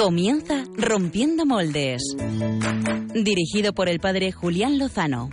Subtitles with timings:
[0.00, 2.00] Comienza Rompiendo Moldes.
[3.12, 5.28] Dirigido por el padre Julián Lozano.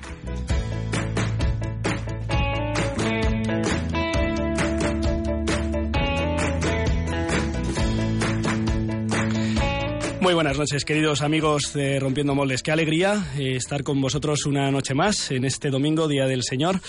[10.19, 12.61] Muy buenas noches, queridos amigos de Rompiendo Moldes.
[12.61, 16.81] Qué alegría eh, estar con vosotros una noche más en este domingo, Día del Señor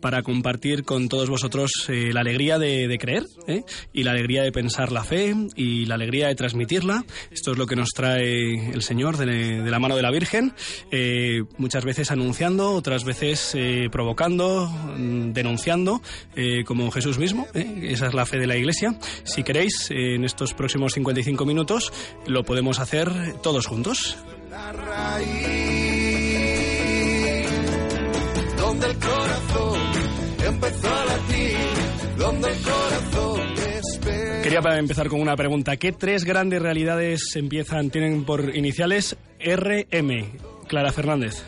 [0.00, 3.62] para compartir con todos vosotros eh, la alegría de, creer ¿eh?
[3.92, 7.04] y la alegría de pensar la fe y la alegría de transmitirla.
[7.30, 10.52] Esto es lo que nos trae el Señor de, la mano de la Virgen,
[10.90, 13.56] eh, muchas veces anunciando, otras veces
[13.90, 16.02] provocando, mm, denunciando,
[16.64, 17.46] como Jesús mismo.
[17.54, 18.98] Esa es la fe de la Iglesia.
[19.24, 21.92] Si queréis, en estos próximos 55 minutos
[22.26, 23.10] lo podemos hacer
[23.42, 24.16] todos juntos.
[34.42, 35.76] Quería empezar con una pregunta.
[35.76, 40.38] ¿Qué tres grandes realidades empiezan, tienen por iniciales RM?
[40.66, 41.44] Clara Fernández.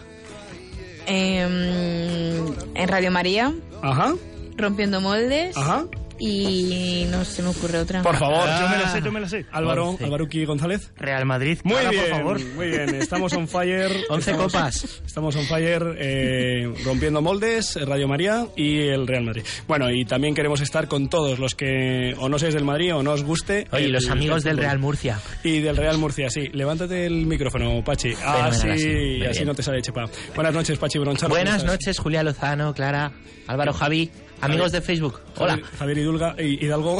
[1.07, 3.53] Em, en Radio María.
[3.83, 4.15] Ajá.
[4.57, 5.57] Rompiendo moldes.
[5.57, 5.87] Ajá
[6.25, 8.01] y no se me ocurre otra.
[8.01, 9.45] Por favor, yo me la sé, yo me la sé.
[9.51, 10.93] Álvaro, Álvaroqui González.
[10.97, 11.59] Real Madrid.
[11.65, 12.41] Muy bien, por favor.
[12.55, 13.91] Muy bien, estamos on fire.
[14.09, 15.03] 11 copas.
[15.05, 19.43] Estamos on fire eh, rompiendo moldes, Radio María y el Real Madrid.
[19.67, 23.03] Bueno, y también queremos estar con todos los que o no seáis del Madrid o
[23.03, 23.67] no os guste.
[23.73, 25.19] Oye, los amigos del Real Murcia.
[25.43, 26.51] Y del Real Murcia, sí.
[26.53, 28.13] Levántate el micrófono, Pachi.
[28.25, 30.05] Ah, sí, así, así no te sale chepa.
[30.37, 31.35] Buenas noches, Pachi Bronchano.
[31.35, 33.11] Buenas noches, Julia Lozano, Clara,
[33.49, 34.09] Álvaro Javi.
[34.43, 35.59] Amigos de Facebook, hola.
[35.79, 36.99] Javier Hidulga, Hidalgo.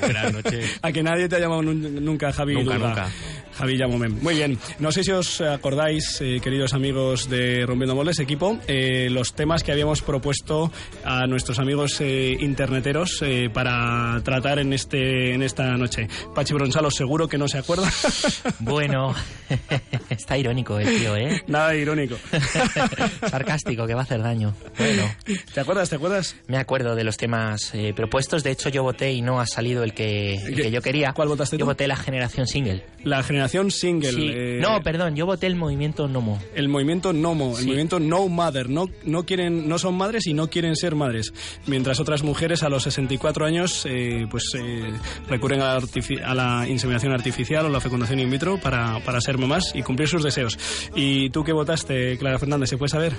[0.00, 0.78] Buenas noches.
[0.82, 3.08] A que nadie te ha llamado nunca Javi nunca, Nunca.
[3.58, 4.22] Javi Llamomen.
[4.22, 4.56] Muy bien.
[4.78, 9.64] No sé si os acordáis, eh, queridos amigos de Rompiendo Moles, equipo, eh, los temas
[9.64, 10.70] que habíamos propuesto
[11.04, 13.20] a nuestros amigos eh, interneteros
[13.52, 16.06] para tratar en, este, en esta noche.
[16.36, 17.90] Pachi Bronsalo, seguro que no se acuerda.
[18.60, 19.12] bueno,
[20.10, 21.42] está irónico el tío, ¿eh?
[21.48, 22.14] Nada irónico.
[23.28, 24.54] Sarcástico, que va a hacer daño.
[24.78, 25.02] Bueno.
[25.52, 25.90] ¿Te acuerdas?
[25.90, 26.36] ¿Te acuerdas?
[26.46, 28.44] Me acuerdo de los temas propuestos.
[28.44, 31.12] De hecho, yo voté y no ha salido el que, que yo quería.
[31.12, 32.84] ¿Cuál votaste Yo voté la generación single.
[33.02, 34.56] La generación single.
[34.56, 36.38] Eh, no, perdón, yo voté el movimiento Nomo.
[36.54, 38.68] El movimiento Nomo, el movimiento No Mother.
[38.68, 41.32] No, no, quieren, no son madres y no quieren ser madres.
[41.66, 44.92] Mientras otras mujeres a los 64 años eh, pues eh,
[45.28, 45.82] recurren a la,
[46.24, 50.08] a la, inseminación artificial o la fecundación in vitro para, para ser mamás y cumplir
[50.08, 50.58] sus deseos.
[50.94, 52.70] ¿Y tú qué votaste, Clara Fernández?
[52.70, 53.12] ¿Se puede saber?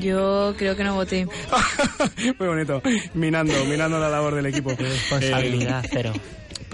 [0.00, 1.26] Yo creo que no voté.
[2.38, 2.82] Muy bonito.
[3.14, 4.70] Minando, minando la labor del equipo.
[4.70, 6.12] Responsabilidad cero.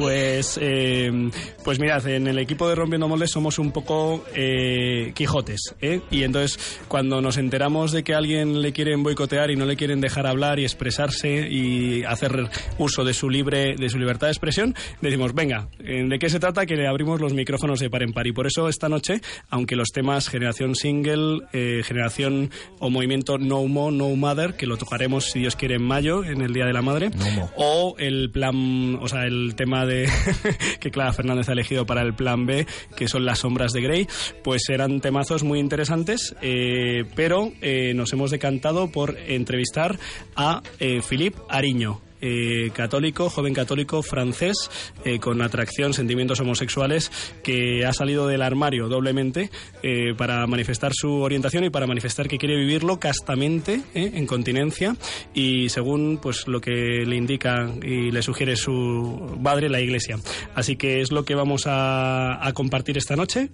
[0.00, 1.31] Pues, eh,
[1.62, 6.00] pues mirad, en el equipo de Rompiendo Moldes somos un poco eh, Quijotes, ¿eh?
[6.11, 9.77] Y entonces, cuando nos enteramos de que a alguien le quieren boicotear y no le
[9.77, 14.33] quieren dejar hablar y expresarse y hacer uso de su libre, de su libertad de
[14.33, 16.65] expresión, decimos, venga, ¿de qué se trata?
[16.65, 18.27] Que le abrimos los micrófonos de par en par.
[18.27, 21.41] Y por eso esta noche, aunque los temas generación single,
[21.84, 26.25] generación o movimiento No Mo, No Mother, que lo tocaremos si Dios quiere en mayo,
[26.25, 27.10] en el Día de la Madre,
[27.56, 29.90] o el plan, o sea, el tema de
[30.81, 34.09] que Clara Fernández ha elegido para el plan B, que son las sombras de Grey,
[34.43, 39.99] pues eran temazos muy interesantes, eh, pero eh, nos hemos decantado por entrevistar
[40.37, 42.09] a eh, Philippe Ariño.
[42.20, 44.70] Eh, católico, joven católico francés,
[45.04, 47.10] eh, con atracción, sentimientos homosexuales,
[47.42, 49.50] que ha salido del armario doblemente
[49.82, 54.97] eh, para manifestar su orientación y para manifestar que quiere vivirlo castamente, en continencia,
[55.34, 60.19] y según pues lo que le indica y le sugiere su padre, la Iglesia.
[60.54, 63.50] Así que es lo que vamos a, a compartir esta noche,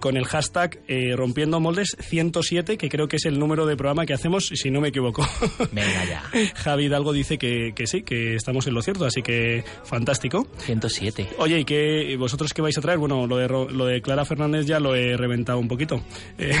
[0.00, 0.80] con el hashtag
[1.14, 4.80] Rompiendo Moldes 107, que creo que es el número de programa que hacemos, si no
[4.80, 5.26] me equivoco.
[5.72, 6.22] Venga ya.
[6.54, 10.46] Javi Hidalgo dice que que, sí, que estamos en lo cierto, así que fantástico.
[10.58, 11.28] 107.
[11.38, 12.98] Oye, ¿y qué, vosotros qué vais a traer?
[12.98, 16.02] Bueno, lo de, lo de Clara Fernández ya lo he reventado un poquito.
[16.38, 16.52] Eh,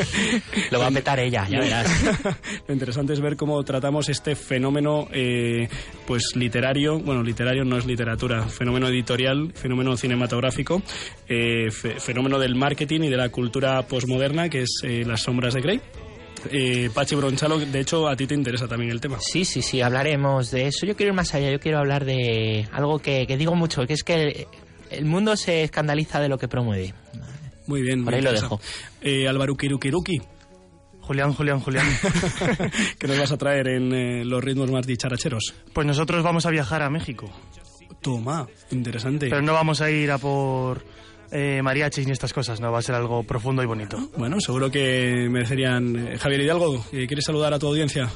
[0.70, 1.88] lo va a meter ella, ya verás.
[2.68, 5.68] lo interesante es ver cómo tratamos este fenómeno eh,
[6.06, 10.82] pues literario, bueno, literario no es literatura, fenómeno editorial, fenómeno cinematográfico,
[11.28, 15.80] eh, fenómeno del marketing y de la cultura posmoderna, que es Las sombras de Grey.
[16.50, 19.18] Eh, Pachi Bronchalo, de hecho, a ti te interesa también el tema.
[19.20, 20.86] Sí, sí, sí, hablaremos de eso.
[20.86, 24.04] Yo quiero ir más allá, yo quiero hablar de algo que, digo mucho, que es
[24.04, 24.46] que
[24.90, 26.94] el, mundo se escandaliza de lo que promueve.
[27.66, 28.04] Muy bien.
[28.04, 28.60] Por ahí lo dejo.
[29.00, 30.20] Eh, Álvaro Kirukiruki.
[31.00, 31.86] Julián, Julián, Julián.
[32.98, 35.54] ¿Qué nos vas a traer en eh, los ritmos más dicharacheros?
[35.72, 37.30] Pues nosotros vamos a viajar a México.
[38.00, 39.28] Toma, interesante.
[39.28, 40.84] Pero no vamos a ir a por
[41.30, 42.72] eh, mariachis ni estas cosas, ¿no?
[42.72, 43.98] Va a ser algo profundo y bonito.
[44.16, 46.08] Bueno, seguro que merecerían.
[46.08, 48.10] Eh, Javier Hidalgo, ¿quieres saludar a tu audiencia?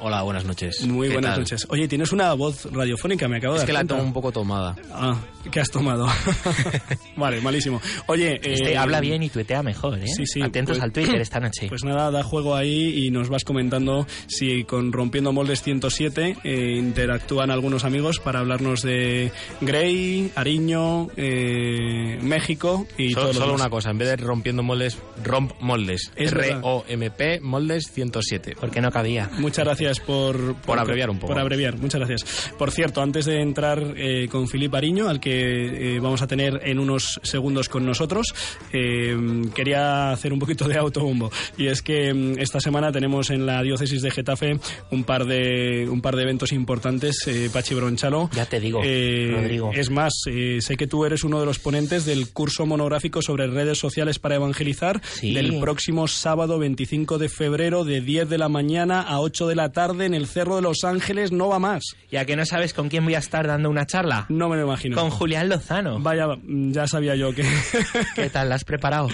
[0.00, 0.84] Hola, buenas noches.
[0.86, 1.40] Muy ¿Qué buenas tal?
[1.40, 1.66] noches.
[1.70, 3.94] Oye, tienes una voz radiofónica, me acabo de Es dar que la cuenta.
[3.94, 4.76] tengo un poco tomada.
[4.92, 5.16] Ah,
[5.50, 6.06] ¿qué has tomado?
[7.16, 7.80] vale, malísimo.
[8.08, 10.06] Oye, Este eh, habla bien y tuitea mejor, ¿eh?
[10.08, 11.68] Sí, sí, Atentos pues- al Twitter esta noche.
[11.68, 16.76] Pues nada, da juego ahí y nos vas comentando si con Rompiendo Moldes 107 eh,
[16.76, 19.32] interactúan algunos amigos para hablarnos de
[19.62, 24.62] Grey, Ariño, eh, México y Solo, todo lo solo una cosa, en vez de rompiendo
[24.62, 26.10] moldes, romp moldes.
[26.16, 26.32] Es.
[26.32, 28.56] R-O-M-P moldes 107.
[28.60, 29.30] Porque no cabía.
[29.38, 31.32] Muchas gracias por, Por abreviar un poco.
[31.32, 32.52] Por abreviar, muchas gracias.
[32.58, 36.60] Por cierto, antes de entrar eh, con Filip Ariño, al que eh, vamos a tener
[36.64, 38.34] en unos segundos con nosotros,
[38.72, 39.16] eh,
[39.54, 41.30] quería hacer un poquito de autobombo.
[41.56, 44.58] Y es que mm, esta semana tenemos en la diócesis de Getafe
[44.90, 47.18] un par de, un par de eventos importantes,
[47.52, 48.30] Pachi Bronchalo.
[48.34, 49.70] Ya te digo, Rodrigo.
[49.74, 53.78] Es más, sé que tú eres uno de los ponentes del curso monográfico sobre redes
[53.78, 55.32] sociales para evangelizar Sí.
[55.34, 59.72] del próximo sábado 25 de febrero de 10 de la mañana a 8 de la
[59.74, 61.30] tarde en el Cerro de los Ángeles.
[61.32, 61.82] No va más.
[62.10, 64.24] Ya que no sabes con quién voy a estar dando una charla.
[64.30, 64.96] No me lo imagino.
[64.96, 65.98] Con Julián Lozano.
[66.00, 67.44] Vaya, mm, ya sabía yo que...
[68.14, 68.48] ¿Qué tal?
[68.48, 69.08] ¿La has preparado?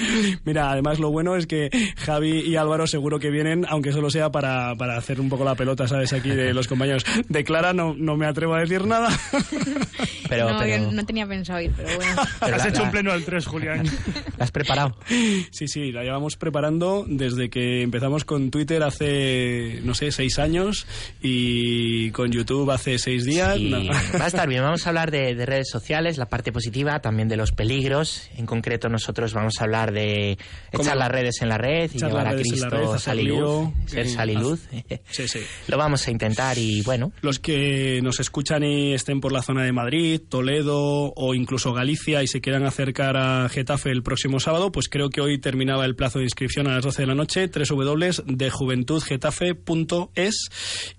[0.44, 4.30] Mira, además lo bueno es que Javi y Álvaro seguro que vienen, aunque solo sea
[4.30, 6.12] para, para hacer un poco la pelota, ¿sabes?
[6.12, 7.04] Aquí de los compañeros.
[7.28, 9.08] De Clara no, no me atrevo a decir nada.
[10.28, 12.22] Pero, no, pero, yo no tenía pensado ir, pero bueno.
[12.40, 13.84] pero Has la- hecho la- un pleno al 3, Julián.
[14.38, 14.96] ¿La has preparado?
[15.50, 20.49] Sí, sí, la llevamos preparando desde que empezamos con Twitter hace, no sé, seis años
[21.22, 23.56] y con YouTube hace seis días.
[23.56, 23.78] Sí, No.
[24.18, 24.62] va a estar bien.
[24.62, 28.28] Vamos a hablar de, de redes sociales, la parte positiva, también de los peligros.
[28.36, 30.38] En concreto, nosotros vamos a hablar de
[30.72, 30.84] ¿Cómo?
[30.84, 34.30] echar las redes en la red y llevar a Cristo sal y luz, ser sal
[34.30, 34.60] y luz.
[35.08, 35.40] Sí, sí.
[35.68, 39.64] Lo vamos a intentar y bueno, Los que nos escuchan y estén por la zona
[39.64, 44.72] de Madrid, Toledo o incluso Galicia y se quieran acercar a Getafe el próximo sábado,
[44.72, 47.48] pues creo que hoy terminaba el plazo de inscripción a las 12 de la noche,
[47.48, 50.39] www.dejuventudgetafe.es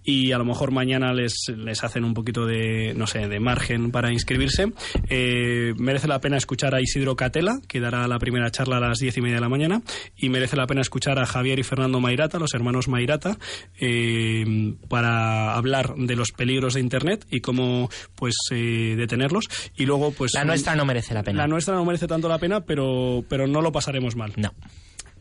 [0.04, 3.92] y a lo mejor mañana les, les hacen un poquito de, no sé, de margen
[3.92, 4.72] para inscribirse.
[5.10, 9.00] Eh, merece la pena escuchar a Isidro Catela, que dará la primera charla a las
[9.00, 9.82] 10 y media de la mañana,
[10.16, 13.38] y merece la pena escuchar a Javier y Fernando Mairata, los hermanos Mairata,
[13.80, 19.46] eh, para hablar de los peligros de Internet y cómo pues eh, detenerlos.
[19.76, 20.34] Y luego, pues.
[20.34, 21.40] la nuestra no merece la pena.
[21.40, 24.34] La nuestra no merece tanto la pena, pero, pero no lo pasaremos mal.
[24.38, 24.54] No.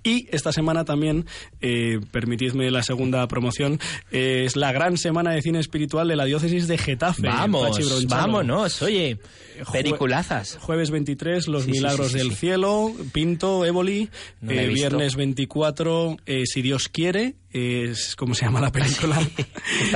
[0.03, 1.27] Y esta semana también,
[1.61, 3.79] eh, permitidme la segunda promoción,
[4.11, 7.23] eh, es la gran semana de cine espiritual de la diócesis de Getafe.
[7.27, 9.19] Vamos, vámonos, oye,
[9.63, 10.57] Jue- peliculazas.
[10.61, 12.37] Jueves 23, Los Sí, Milagros sí, sí, del.
[12.37, 14.09] Cielo, Pinto, Éboli.
[14.41, 19.19] No Eh, viernes 24, eh, Si Dios quiere, es como se llama la película.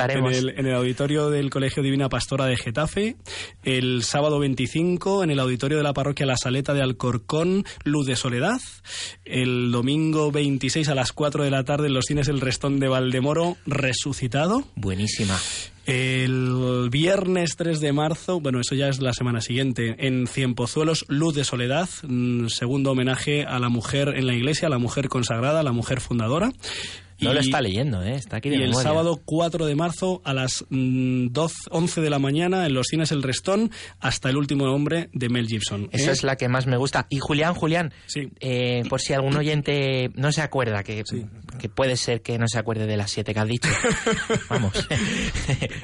[0.07, 3.15] En el, en el auditorio del Colegio Divina Pastora de Getafe.
[3.63, 8.15] El sábado 25, en el auditorio de la parroquia La Saleta de Alcorcón, Luz de
[8.15, 8.59] Soledad.
[9.23, 12.87] El domingo 26 a las 4 de la tarde, en los cines El Restón de
[12.87, 14.63] Valdemoro, Resucitado.
[14.75, 15.37] Buenísima.
[15.85, 21.35] El viernes 3 de marzo, bueno, eso ya es la semana siguiente, en Cienpozuelos, Luz
[21.35, 25.59] de Soledad, mm, segundo homenaje a la mujer en la iglesia, a la mujer consagrada,
[25.59, 26.51] a la mujer fundadora.
[27.21, 28.15] No Y- lo está leyendo, ¿eh?
[28.15, 28.89] Está aquí de y el memoria.
[28.89, 33.11] sábado 4 de marzo a las mm, 12, 11 de la mañana en los cines
[33.11, 33.71] El Restón
[34.01, 35.87] hasta el último hombre de Mel Gibson.
[35.93, 36.13] Esa ¿eh?
[36.13, 37.07] es la que más me gusta.
[37.09, 38.29] Y Julián, Julián, Sí.
[38.41, 41.03] eh, por si algún oyente no se acuerda, que,
[41.59, 43.69] que puede ser que no se acuerde de las siete que has dicho.
[44.49, 44.73] Vamos.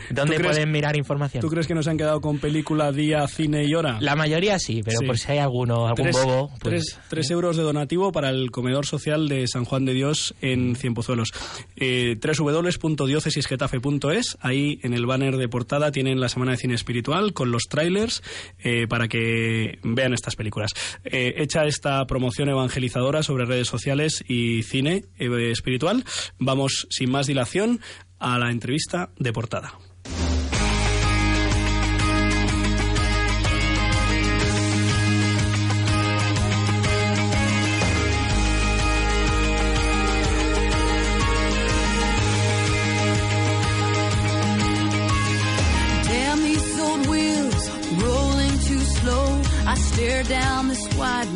[0.09, 1.41] ¿Dónde ¿Tú crees- pueden mirar información?
[1.41, 3.97] ¿Tú crees que nos han quedado con película, día, cine y hora?
[4.01, 5.05] La mayoría sí, pero Sí.
[5.05, 6.49] por si hay alguno, algún Tres, bobo.
[6.59, 10.35] Pues, tres- tres euros de donativo para el comedor social de San Juan de Dios
[10.41, 11.29] en Cienpozuelos.
[11.75, 14.37] Eh, www.diocesisgetafe.es.
[14.41, 18.21] Ahí en el banner de portada tienen la semana de cine espiritual con los trailers
[18.63, 20.71] eh, para que vean estas películas.
[21.03, 25.29] Eh, hecha esta promoción evangelizadora sobre redes sociales y cine eh,
[25.61, 26.03] espiritual,
[26.39, 27.79] vamos sin más dilación
[28.19, 29.77] a la entrevista de portada.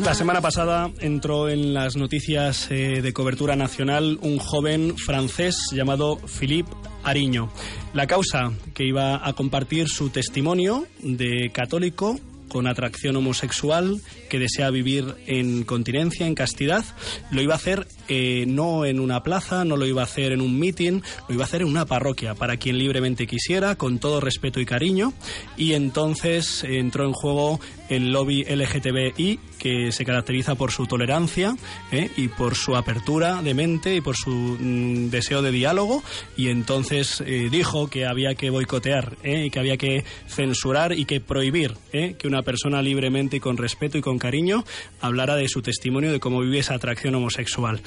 [0.04, 6.18] La semana pasada entró en las noticias eh, de cobertura nacional un joven francés llamado
[6.18, 6.70] Philippe
[7.02, 7.50] Ariño.
[7.94, 12.16] La causa que iba a compartir su testimonio de católico
[12.48, 16.84] con atracción homosexual que desea vivir en continencia, en castidad,
[17.30, 20.40] lo iba a hacer eh, no en una plaza, no lo iba a hacer en
[20.40, 24.20] un meeting, lo iba a hacer en una parroquia, para quien libremente quisiera, con todo
[24.20, 25.12] respeto y cariño.
[25.56, 31.56] Y entonces entró en juego el lobby LGTBI, que se caracteriza por su tolerancia
[31.90, 32.08] ¿eh?
[32.16, 36.04] y por su apertura de mente y por su mm, deseo de diálogo.
[36.36, 39.46] Y entonces eh, dijo que había que boicotear ¿eh?
[39.46, 43.96] y que había que censurar y que prohibir que una persona libremente y con respeto
[43.96, 44.64] y con cariño
[45.00, 47.80] hablara de su testimonio de cómo vive esa atracción homosexual.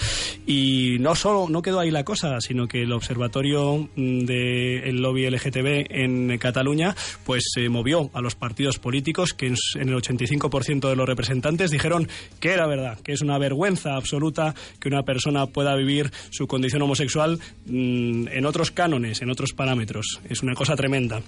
[0.47, 5.29] Y no solo no quedó ahí la cosa, sino que el observatorio mm, del lobby
[5.29, 6.93] LGTB en Cataluña
[7.23, 12.07] pues se movió a los partidos políticos que en el 85% de los representantes dijeron
[12.39, 16.81] que era verdad, que es una vergüenza absoluta que una persona pueda vivir su condición
[16.81, 20.19] homosexual mm, en otros cánones, en otros parámetros.
[20.29, 21.21] Es una cosa tremenda.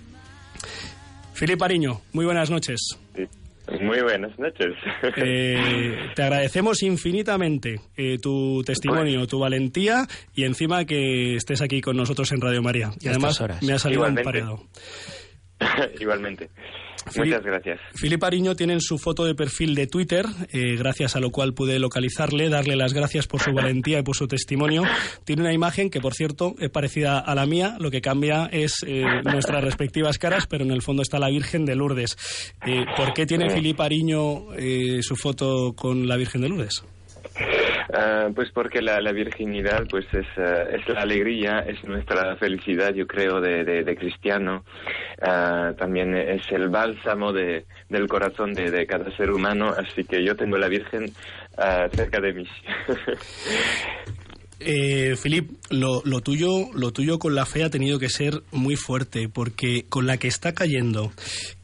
[1.33, 2.97] Filipe Ariño, muy buenas noches.
[3.79, 4.73] Muy buenas noches.
[5.17, 10.05] Eh, te agradecemos infinitamente eh, tu testimonio, tu valentía
[10.35, 12.91] y encima que estés aquí con nosotros en Radio María.
[12.99, 13.63] Y además horas.
[13.63, 14.23] me ha salido un Igualmente.
[14.23, 14.63] pareado.
[15.99, 16.49] Igualmente.
[17.11, 17.79] Fili- Muchas gracias.
[17.95, 21.53] Filipe Ariño tiene en su foto de perfil de Twitter, eh, gracias a lo cual
[21.53, 24.83] pude localizarle, darle las gracias por su valentía y por su testimonio.
[25.25, 28.83] Tiene una imagen que, por cierto, es parecida a la mía, lo que cambia es
[28.85, 32.17] eh, nuestras respectivas caras, pero en el fondo está la Virgen de Lourdes.
[32.67, 34.45] Eh, ¿Por qué tiene Filipe Ariño
[35.01, 36.83] su foto con la Virgen de Lourdes?
[37.93, 42.93] Ah, pues porque la, la virginidad pues es, eh, es la alegría, es nuestra felicidad,
[42.93, 44.63] yo creo, de, de, cristiano.
[45.21, 50.23] Ah, también es el bálsamo de, del corazón de, de cada ser humano, así que
[50.23, 51.11] yo tengo la Virgen
[51.57, 52.47] ah, cerca de mí.
[54.63, 58.75] Eh, Filip, lo, lo tuyo, lo tuyo con la fe ha tenido que ser muy
[58.75, 61.11] fuerte, porque con la que está cayendo,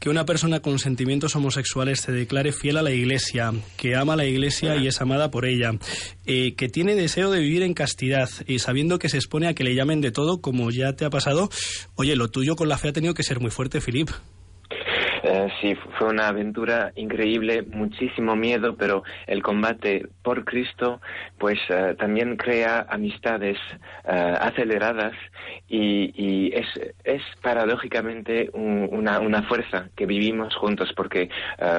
[0.00, 4.16] que una persona con sentimientos homosexuales se declare fiel a la Iglesia, que ama a
[4.16, 5.72] la Iglesia y es amada por ella,
[6.26, 9.64] eh, que tiene deseo de vivir en castidad y sabiendo que se expone a que
[9.64, 11.50] le llamen de todo, como ya te ha pasado,
[11.94, 14.10] oye, lo tuyo con la fe ha tenido que ser muy fuerte, Filip.
[15.22, 21.00] Eh, sí, fue una aventura increíble, muchísimo miedo, pero el combate por Cristo,
[21.38, 23.58] pues eh, también crea amistades
[24.04, 25.14] eh, aceleradas
[25.66, 26.66] y, y es,
[27.02, 31.28] es paradójicamente un- una, una fuerza que vivimos juntos, porque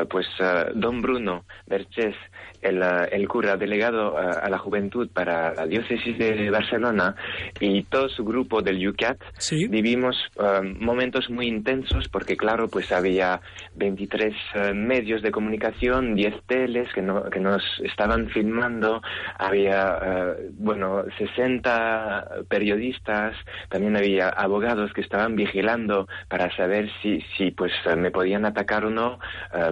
[0.10, 0.27] pues
[0.75, 2.15] Don Bruno Berches,
[2.62, 7.16] el, el cura delegado eh, a la juventud para la diócesis de Barcelona
[7.60, 9.68] y todo su grupo del UCAT, Sí.
[9.68, 13.39] vivimos eh, momentos muy intensos porque claro pues había
[13.75, 19.01] 23 eh, medios de comunicación 10 teles que, no- que nos estaban filmando
[19.38, 23.36] había eh, bueno 60 periodistas
[23.70, 28.89] también había abogados que estaban vigilando para saber si si pues me podían atacar o
[28.89, 29.20] no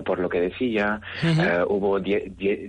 [0.06, 2.00] por lo que decía Eh, hubo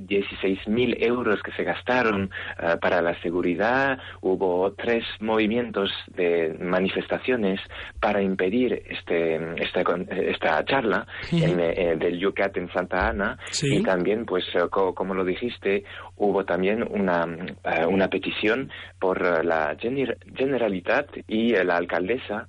[0.08, 7.60] 16 mil euros que se gastaron eh, para la seguridad hubo tres movimientos de manifestaciones
[8.00, 13.38] para impedir este esta, esta charla en, eh, del UCAT en Santa Ana.
[13.50, 13.76] Sí.
[13.76, 15.84] y también pues eh, co- como lo dijiste
[16.16, 17.24] hubo también una
[17.64, 22.46] eh, una petición por la Gener- Generalitat y la alcaldesa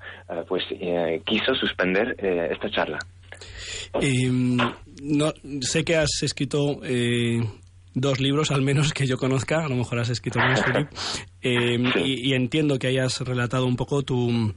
[0.47, 0.63] pues
[1.25, 2.99] quiso suspender esta charla
[4.01, 7.41] Eh, no, sé que has escrito eh,
[7.93, 10.89] dos libros, al menos que yo conozca, a lo mejor has escrito más, Filip,
[11.41, 14.53] Eh, y, y entiendo que hayas relatado un poco tu,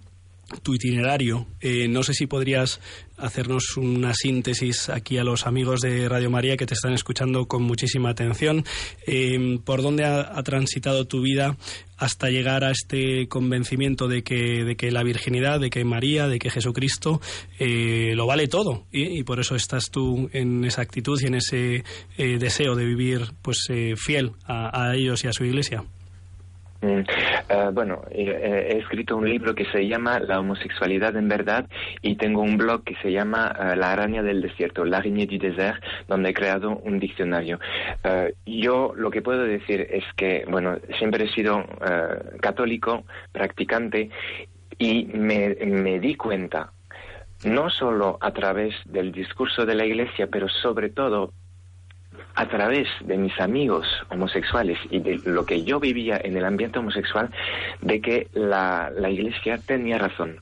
[0.62, 1.46] tu itinerario.
[1.60, 2.80] Eh, no sé si podrías
[3.22, 7.62] hacernos una síntesis aquí a los amigos de Radio María que te están escuchando con
[7.62, 8.64] muchísima atención.
[9.06, 11.56] Eh, ¿Por dónde ha, transitado tu vida
[11.96, 16.40] hasta llegar a este convencimiento de que, de que la virginidad, de que María, de
[16.40, 17.20] que Jesucristo
[17.60, 18.86] eh, lo vale todo?
[18.90, 21.84] Y, por eso estás tú en esa actitud y en ese
[22.18, 25.84] eh, deseo de vivir pues fiel a ellos y a su iglesia.
[26.82, 27.04] Mm,
[27.48, 31.68] eh, bueno, eh, eh, he escrito un libro que se llama La homosexualidad en verdad
[32.02, 36.30] y tengo un blog que se llama La araña del desierto, L'araignée du désert, donde
[36.30, 37.60] he creado un diccionario.
[38.44, 41.64] Yo lo que puedo decir es que, bueno, siempre he sido
[42.40, 44.10] católico, practicante
[44.78, 46.72] y me, me di cuenta,
[47.44, 51.32] no solo a través del discurso de la Iglesia, pero sobre todo
[52.34, 56.78] a través de mis amigos homosexuales y de lo que yo vivía en el ambiente
[56.78, 57.30] homosexual,
[57.80, 60.40] de que la, la Iglesia tenía razón.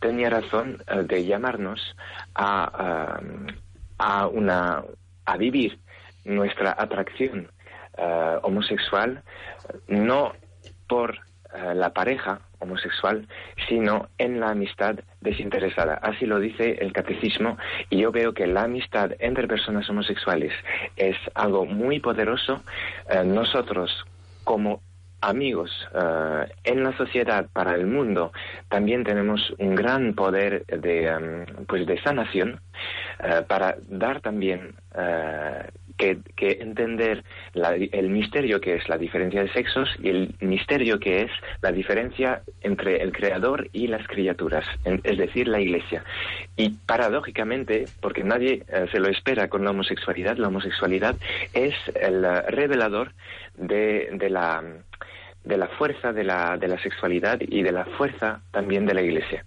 [0.00, 1.96] Tenía razón eh, de llamarnos
[2.34, 3.20] a,
[3.98, 4.84] a, a una,
[5.24, 5.78] a vivir
[6.24, 7.50] nuestra atracción
[7.96, 9.22] eh, homosexual,
[9.88, 10.32] no
[10.88, 11.18] por
[11.54, 13.26] eh, la pareja homosexual,
[13.68, 15.94] sino en la amistad desinteresada.
[15.94, 17.58] Así lo dice el catecismo
[17.90, 20.52] y yo veo que la amistad entre personas homosexuales
[20.96, 22.62] es algo muy poderoso.
[23.10, 24.06] Eh, nosotros,
[24.44, 24.80] como
[25.20, 28.32] amigos eh, en la sociedad, para el mundo,
[28.70, 32.60] también tenemos un gran poder de, em, pues de sanación
[33.46, 34.74] para dar también
[36.36, 37.22] que, entender
[37.54, 41.30] la- el misterio que es la diferencia de sexos y el misterio que es
[41.60, 46.04] la diferencia entre el creador y las criaturas, es decir, la iglesia.
[46.56, 51.16] Y paradójicamente, porque nadie eh, se lo espera con la homosexualidad, la homosexualidad
[51.54, 53.12] es el eh, revelador
[53.56, 54.62] de, de la
[55.44, 59.02] de la fuerza de la, de la sexualidad y de la fuerza también de la
[59.02, 59.44] iglesia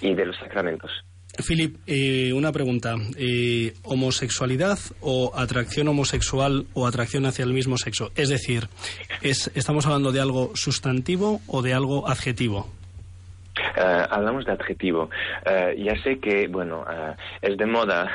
[0.00, 1.04] y de los sacramentos.
[1.38, 2.96] Philip, eh, una pregunta.
[3.16, 8.12] Eh, ¿Homosexualidad o atracción homosexual o atracción hacia el mismo sexo?
[8.16, 8.68] Es decir,
[9.22, 12.68] es, ¿estamos hablando de algo sustantivo o de algo adjetivo?
[13.76, 15.10] Eh, hablamos de adjetivo.
[15.44, 18.10] Eh, ya sé que, bueno, eh, es de moda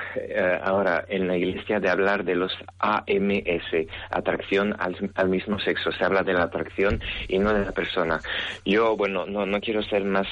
[0.63, 5.91] ahora en la iglesia de hablar de los AMS, atracción al, al mismo sexo.
[5.91, 8.19] Se habla de la atracción y no de la persona.
[8.65, 10.27] Yo, bueno, no, no quiero ser más,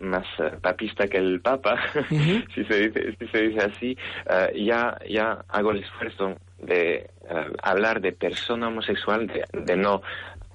[0.00, 0.26] más
[0.60, 1.78] papista que el Papa,
[2.54, 3.98] si, se dice, si se dice así.
[4.54, 7.10] Ya, ya hago el esfuerzo de
[7.62, 10.02] hablar de persona homosexual, de, de no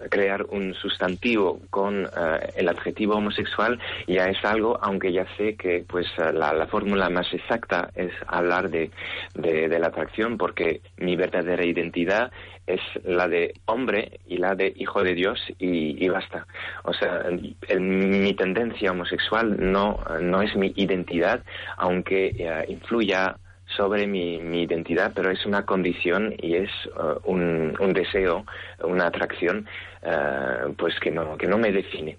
[0.10, 2.10] crear un sustantivo con eh,
[2.56, 7.10] el adjetivo homosexual ya es algo, aunque ya sé que pues eh, la, la fórmula
[7.10, 8.92] más exacta es hablar de,
[9.36, 12.32] de, la atracción porque mi verdadera identidad
[12.66, 16.48] es la de hombre y la de hijo de Dios y, y basta.
[16.84, 17.24] O sea,
[17.68, 21.44] el- mi tendencia homosexual no, no es mi identidad,
[21.78, 23.38] aunque eh, influya
[23.76, 28.46] sobre mi, mi identidad, pero es una condición y es eh, un, un deseo,
[28.84, 29.68] una atracción,
[30.02, 32.18] eh, pues que no, que no me define.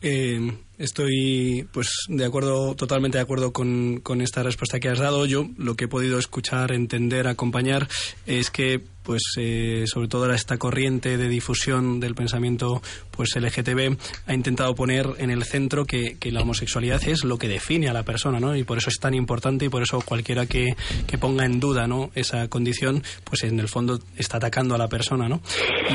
[0.00, 0.40] Eh,
[0.82, 5.26] estoy pues de acuerdo, totalmente de acuerdo con, con esta respuesta que has dado.
[5.26, 7.88] Yo lo que he podido escuchar, entender, acompañar
[8.26, 13.96] es que pues eh, sobre todo esta corriente de difusión del pensamiento pues LGTB
[14.26, 17.92] ha intentado poner en el centro que, que la homosexualidad es lo que define a
[17.92, 18.56] la persona, ¿no?
[18.56, 21.86] Y por eso es tan importante y por eso cualquiera que, que ponga en duda,
[21.86, 22.10] ¿no?
[22.14, 25.42] Esa condición, pues en el fondo está atacando a la persona, ¿no?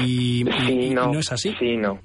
[0.05, 1.11] Y, Sí, y no.
[1.11, 1.53] no es así.
[1.59, 1.99] Sí, no.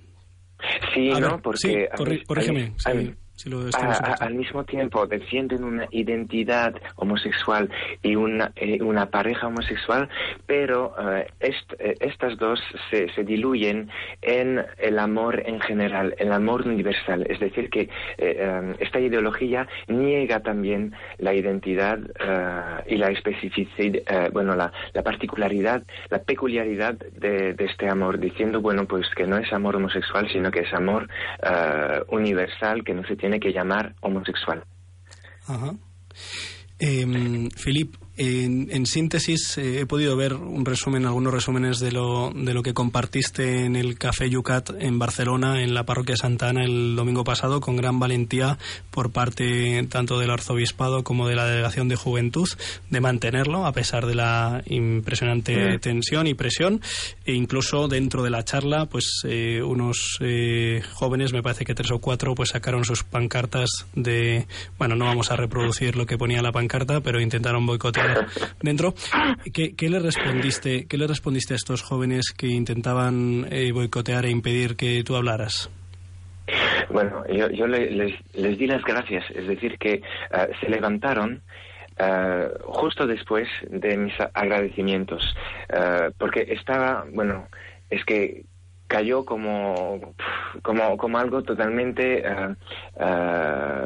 [0.94, 1.58] Sí, A ver, no, porque...
[1.58, 7.68] sí, corrígeme, sí, si lo a- a- al mismo tiempo defienden una identidad homosexual
[8.02, 10.08] y una, eh, una pareja homosexual,
[10.46, 13.88] pero eh, est- eh, estas dos se, se diluyen
[14.22, 17.26] en el amor en general, el amor universal.
[17.28, 24.30] Es decir, que eh, eh, esta ideología niega también la identidad eh, y la especificidad,
[24.32, 29.36] bueno, la, la particularidad, la peculiaridad de, de este amor, diciendo, bueno, pues que no
[29.36, 31.08] es amor homosexual, sino que es amor
[32.08, 34.64] universal, que no se tiene que llamar homosexual.
[35.46, 35.74] Ajá.
[36.78, 42.30] Eh, Filip, en, en síntesis, eh, he podido ver un resumen, algunos resúmenes de lo,
[42.34, 46.64] de lo que compartiste en el Café Yucat en Barcelona, en la parroquia Santa Ana,
[46.64, 48.58] el domingo pasado, con gran valentía
[48.90, 52.48] por parte tanto del arzobispado como de la delegación de juventud,
[52.90, 55.80] de mantenerlo a pesar de la impresionante Mm.
[55.80, 56.80] tensión y presión.
[57.24, 61.90] E incluso dentro de la charla, pues eh, unos eh, jóvenes, me parece que tres
[61.92, 64.46] o cuatro, pues sacaron sus pancartas de,
[64.78, 68.01] bueno, no vamos a reproducir lo que ponía la pancarta, pero intentaron boicotear
[68.62, 68.94] dentro.
[69.52, 70.86] ¿Qué, le respondiste?
[70.86, 75.70] ¿Qué le respondiste a estos jóvenes que intentaban eh, boicotear e impedir que tú hablaras?
[76.90, 80.02] Bueno, yo, le- les, di las gracias, es decir, que eh,
[80.60, 81.42] se levantaron
[81.98, 85.34] eh, justo después de mis agradecimientos,
[85.68, 87.46] eh, porque estaba, bueno,
[87.88, 88.44] es que
[88.88, 90.14] cayó como,
[90.62, 92.22] como, como algo totalmente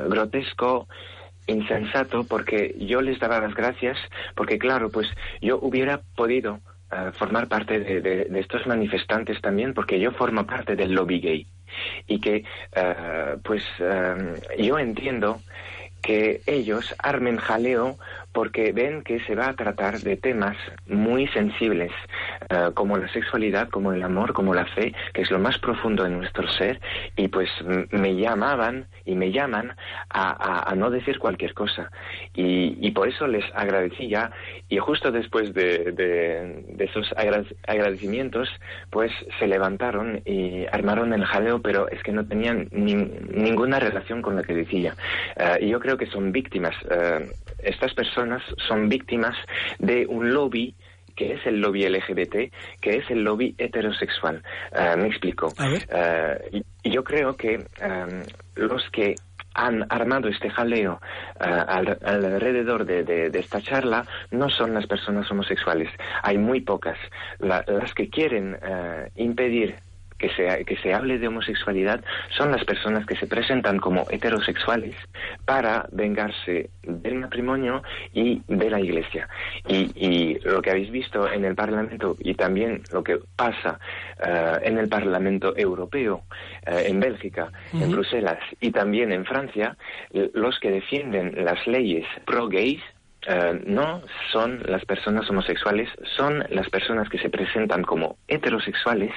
[0.08, 0.88] grotesco,
[1.46, 3.98] insensato, porque yo les daba las gracias,
[4.34, 5.08] porque claro, pues
[5.40, 6.60] yo hubiera podido
[6.92, 11.46] eh, formar parte de, estos manifestantes también, porque yo formo parte del lobby gay.
[12.06, 15.40] Y que eh, pues eh, yo entiendo
[16.00, 17.98] que ellos armen jaleo
[18.36, 21.90] porque ven que se va a tratar de temas muy sensibles
[22.50, 26.04] eh, como la sexualidad, como el amor, como la fe, que es lo más profundo
[26.04, 26.78] de nuestro ser
[27.16, 27.48] y pues
[28.02, 29.74] me llamaban y me llaman
[30.10, 31.90] a, no decir cualquier cosa.
[32.34, 34.30] Y, y por eso les agradecí ya
[34.68, 38.48] y justo después de, de- esos agra- agradecimientos
[38.90, 44.20] pues se levantaron y armaron el jaleo pero es que no tenían nin- ninguna relación
[44.20, 44.94] con lo que decía.
[45.36, 47.30] Eh, y yo creo que son víctimas eh,
[47.66, 49.36] estas personas son víctimas
[49.78, 50.74] de un lobby
[51.14, 54.42] que es el lobby LGBT, que es el lobby heterosexual.
[54.74, 55.50] Eh, me explico.
[55.56, 56.44] A ver.
[56.52, 57.64] Y, y yo creo que
[58.54, 59.14] los que
[59.54, 61.00] han armado este jaleo
[61.40, 65.88] al- alrededor de, de- de esta charla no son las personas homosexuales.
[66.22, 66.98] Hay muy pocas.
[67.38, 68.58] La- las que quieren
[69.14, 69.76] impedir
[70.18, 72.02] que se, que se hable de homosexualidad
[72.36, 74.94] son las personas que se presentan como heterosexuales
[75.44, 79.28] para vengarse del matrimonio y de la iglesia.
[79.68, 83.78] Y, y lo que habéis visto en el Parlamento y también lo que pasa
[84.24, 86.22] eh, en el Parlamento Europeo,
[86.66, 89.76] eh, en Bélgica, en Bruselas y también en Francia,
[90.34, 92.82] los que defienden las leyes pro-gays
[93.26, 99.12] eh, no son las personas homosexuales, son las personas que se presentan como heterosexuales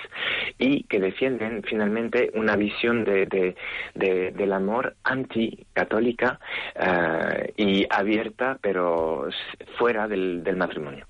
[0.57, 3.55] y que defienden finalmente una visión de, de-
[3.95, 6.39] de- del amor anticatólica
[6.75, 9.27] eh, y abierta, pero
[9.77, 11.05] fuera del, del matrimonio.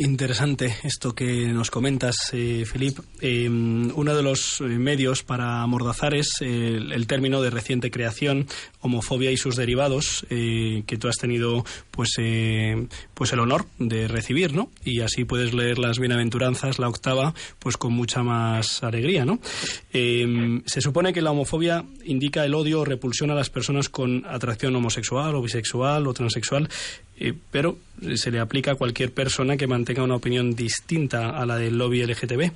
[0.00, 3.00] Interesante esto que nos comentas, eh, Filip.
[3.20, 8.46] Eh, uno de los eh, medios para amordazar es eh, el, término de reciente creación,
[8.80, 12.10] homofobia y sus derivados, que tú has tenido pues,
[13.14, 14.70] pues el honor de recibir, ¿no?
[14.84, 19.40] Y así puedes leer las bienaventuranzas, la octava, pues con mucha más alegría, ¿no?
[19.90, 24.76] Se supone que la homofobia indica el odio o repulsión a las personas con atracción
[24.76, 26.68] homosexual o bisexual o transexual,
[27.50, 27.78] pero
[28.16, 32.04] se le aplica a cualquier persona que mantenga una opinión distinta a la del lobby
[32.04, 32.52] LGTB.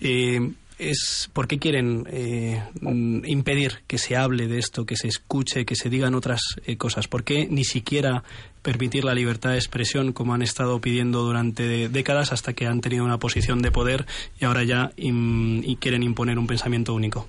[0.00, 5.06] Eh, es por qué quieren eh, mm, impedir que se hable de esto, que se
[5.06, 7.06] escuche, que se digan otras eh, cosas.
[7.06, 8.24] ¿Por qué ni siquiera
[8.62, 13.04] permitir la libertad de expresión como han estado pidiendo durante décadas hasta que han tenido
[13.04, 14.06] una posición de poder
[14.40, 14.92] y ahora ya
[15.80, 17.28] quieren imponer un pensamiento único?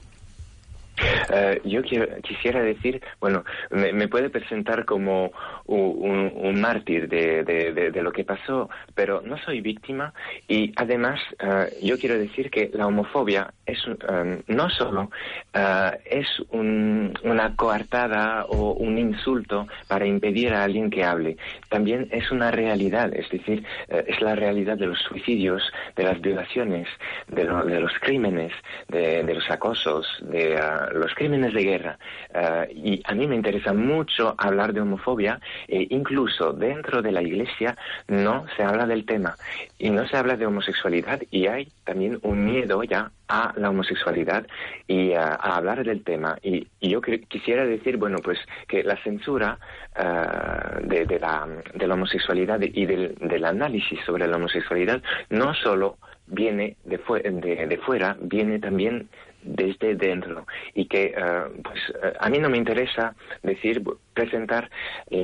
[1.29, 5.31] Eh, yo quiero- quisiera decir, bueno, me, me puede presentar como
[5.65, 7.65] un, un mártir de, de-
[8.05, 10.13] lo que pasó, pero no soy víctima
[10.47, 15.09] y además eh, yo quiero decir que la homofobia es eh, no solo
[15.53, 21.37] eh, es un- una coartada o un insulto para impedir a alguien que hable,
[21.69, 25.63] también es una realidad, es decir, es la realidad de los suicidios,
[25.95, 26.87] de las violaciones,
[27.27, 28.51] de, lo- de los crímenes,
[28.89, 31.97] de, de los acosos, de ah, los crímenes de guerra.
[32.33, 37.21] Ah, y a mí me interesa mucho hablar de homofobia, e incluso dentro de la
[37.23, 37.75] iglesia
[38.07, 39.35] no se habla del tema
[39.79, 44.45] y no se habla de homosexualidad y hay también un miedo ya a la homosexualidad
[44.87, 46.37] y a, a hablar del tema.
[46.43, 49.57] Y, y yo quisiera decir, bueno, pues que la censura
[49.95, 55.97] ah, de, la, de la homosexualidad y del, del análisis sobre la homosexualidad no solo
[56.27, 59.09] viene de, fue- de, de fuera, viene también
[59.45, 60.45] desde dentro.
[60.73, 64.69] Y que eh, pues eh, a mí no me interesa decir presentar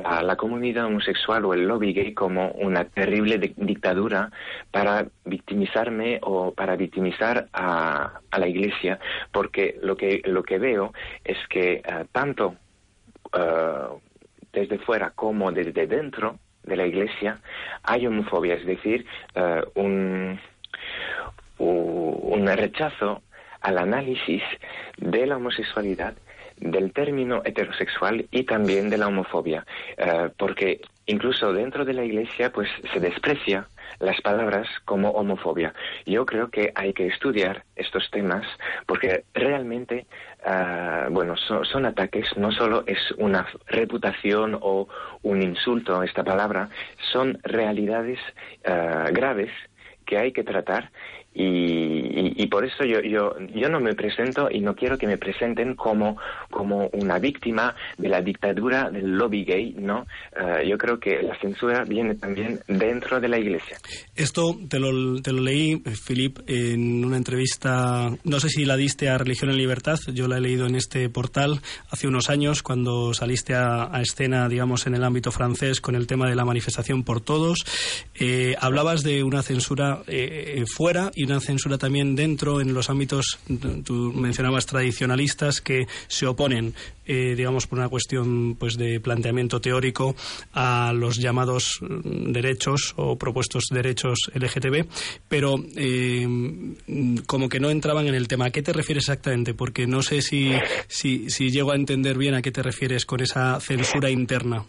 [0.04, 4.30] a la comunidad homosexual o el lobby gay como una terrible di- dictadura
[4.70, 8.98] para victimizarme o para victimizar a, a la iglesia
[9.32, 10.92] porque lo que lo que veo
[11.24, 11.82] es que eh,
[12.12, 12.54] tanto
[13.32, 13.88] eh,
[14.52, 17.40] desde fuera como desde dentro de la iglesia
[17.82, 20.38] hay homofobia es decir eh, un
[21.58, 23.22] un rechazo
[23.62, 24.42] al análisis
[24.98, 26.14] de la homosexualidad,
[26.58, 29.64] del término heterosexual y también de la homofobia,
[29.96, 33.66] Eh, porque incluso dentro de la Iglesia pues se desprecia
[33.98, 35.74] las palabras como homofobia.
[36.06, 38.46] Yo creo que hay que estudiar estos temas
[38.86, 40.06] porque realmente,
[40.44, 44.88] ah, bueno, so- son ataques, no solo es una reputación o
[45.22, 46.68] un insulto a esta palabra,
[47.12, 48.20] son realidades
[48.64, 49.50] ah, graves
[50.06, 50.90] que hay que tratar
[51.34, 55.74] y, por eso yo, yo, yo no me presento y no quiero que me presenten
[55.74, 56.18] como,
[56.50, 60.06] como una víctima de la dictadura del lobby gay, ¿no?
[60.36, 63.78] Eh, yo creo que la censura viene también dentro de la iglesia.
[64.14, 69.08] Esto te lo, te lo leí, Filip, en una entrevista, no sé si la diste
[69.08, 73.14] a Religión en Libertad, yo la he leído en este portal hace unos años cuando
[73.14, 77.20] saliste a, escena, digamos, en el ámbito francés con el tema de la manifestación por
[77.20, 77.64] todos.
[78.14, 83.38] Eh, hablabas de una censura eh, fuera una censura también dentro en los ámbitos,
[83.84, 86.74] tú mencionabas tradicionalistas que se oponen,
[87.06, 90.14] eh, digamos, por una cuestión pues de planteamiento teórico
[90.52, 94.86] a los llamados mm, derechos o propuestos derechos LGTB,
[95.28, 96.26] pero eh,
[97.26, 98.46] como que no entraban en el tema.
[98.46, 99.54] ¿A qué te refieres exactamente?
[99.54, 100.52] Porque no sé si,
[100.88, 104.64] si, si llego a entender bien a qué te refieres con esa censura interna.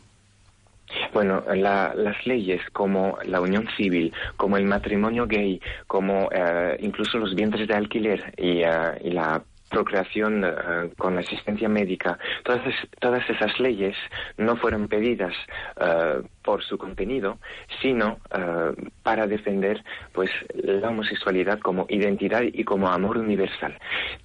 [1.14, 7.18] Bueno, la- las leyes como la unión civil, como el matrimonio gay, como eh, incluso
[7.18, 10.52] los vientres de alquiler y, eh, y la procreación eh,
[10.98, 12.62] con asistencia médica, todas,
[13.00, 13.96] todas esas leyes
[14.38, 15.34] no fueron pedidas
[15.82, 17.40] eh, por su contenido,
[17.82, 23.76] sino eh, para defender pues la homosexualidad como identidad y como amor universal.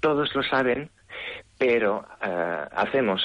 [0.00, 0.90] Todos lo saben,
[1.58, 3.22] pero eh, hacemos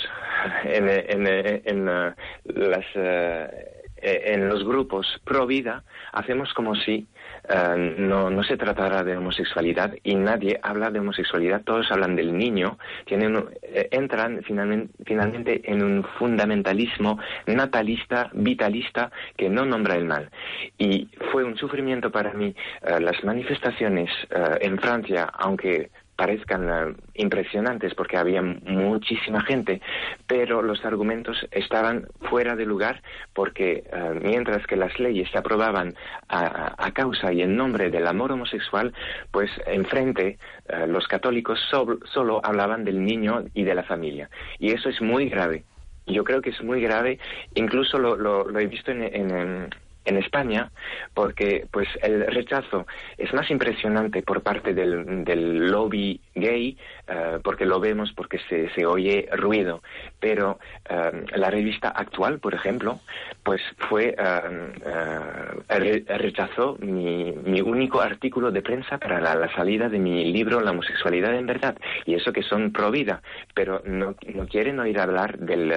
[0.64, 1.28] en, en-
[1.66, 2.14] en, eh,
[2.46, 3.70] las, eh,
[4.02, 7.08] en los grupos pro vida hacemos como si
[7.48, 12.38] eh, no, no se tratara de homosexualidad y nadie habla de homosexualidad, todos hablan del
[12.38, 13.46] niño, tienen,
[13.92, 17.18] entran finalmente, finalmente en un fundamentalismo
[17.48, 20.30] natalista, vitalista, que no nombra el mal.
[20.78, 22.54] Y fue un sufrimiento para mí
[23.00, 29.82] las manifestaciones eh, en Francia, aunque parezcan impresionantes porque había muchísima gente,
[30.28, 33.02] pero los argumentos estaban fuera de lugar
[33.34, 35.94] porque eh, mientras que las leyes se aprobaban
[36.30, 38.94] a, a causa y en nombre del amor homosexual,
[39.32, 40.38] pues enfrente
[40.70, 44.30] eh, los católicos sol- solo hablaban del niño y de la familia.
[44.60, 45.64] Y eso es muy grave.
[46.06, 47.18] Yo creo que es muy grave,
[47.56, 49.70] incluso lo, lo- lo he visto en, en- en-
[50.06, 50.72] en España,
[51.14, 52.86] porque pues el rechazo
[53.18, 58.86] es más impresionante por parte del, del lobby gay, eh, porque lo vemos, porque se,
[58.86, 59.82] oye ruido.
[60.20, 63.00] Pero eh, la revista actual, por ejemplo,
[63.44, 70.00] pues fue eh, re- rechazó mi, mi único artículo de prensa para la, salida de
[70.00, 73.22] mi libro La homosexualidad en verdad, y eso que son pro vida,
[73.54, 75.74] pero no, no quieren oír hablar del,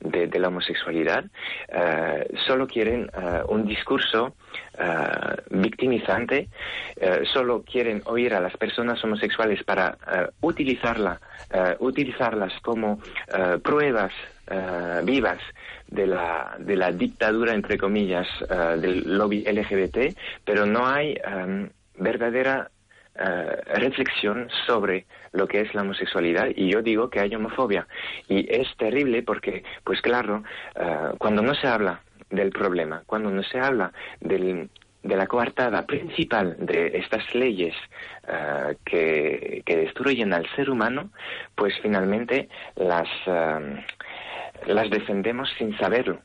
[0.00, 1.24] de, de la homosexualidad,
[2.46, 3.10] solo quieren
[3.48, 4.34] un discurso
[4.78, 6.48] eh, victimizante,
[6.96, 13.58] eh, solo quieren oír a las personas homosexuales para eh, utilizarla, eh, utilizarlas como eh,
[13.62, 14.12] pruebas
[14.48, 15.38] eh, vivas
[15.88, 21.68] de la, de la dictadura, entre comillas, eh, del lobby LGBT, pero no hay eh,
[21.98, 22.70] verdadera
[23.18, 27.86] eh, reflexión sobre lo que es la homosexualidad y yo digo que hay homofobia.
[28.28, 30.42] Y es terrible porque pues claro
[30.74, 33.02] eh, cuando no se habla del problema.
[33.06, 34.68] Cuando no se habla del,
[35.02, 37.74] de la coartada principal de estas leyes
[38.28, 41.10] eh, que, que destruyen al ser humano
[41.54, 43.84] pues finalmente las eh,
[44.66, 46.20] las defendemos sin saberlo.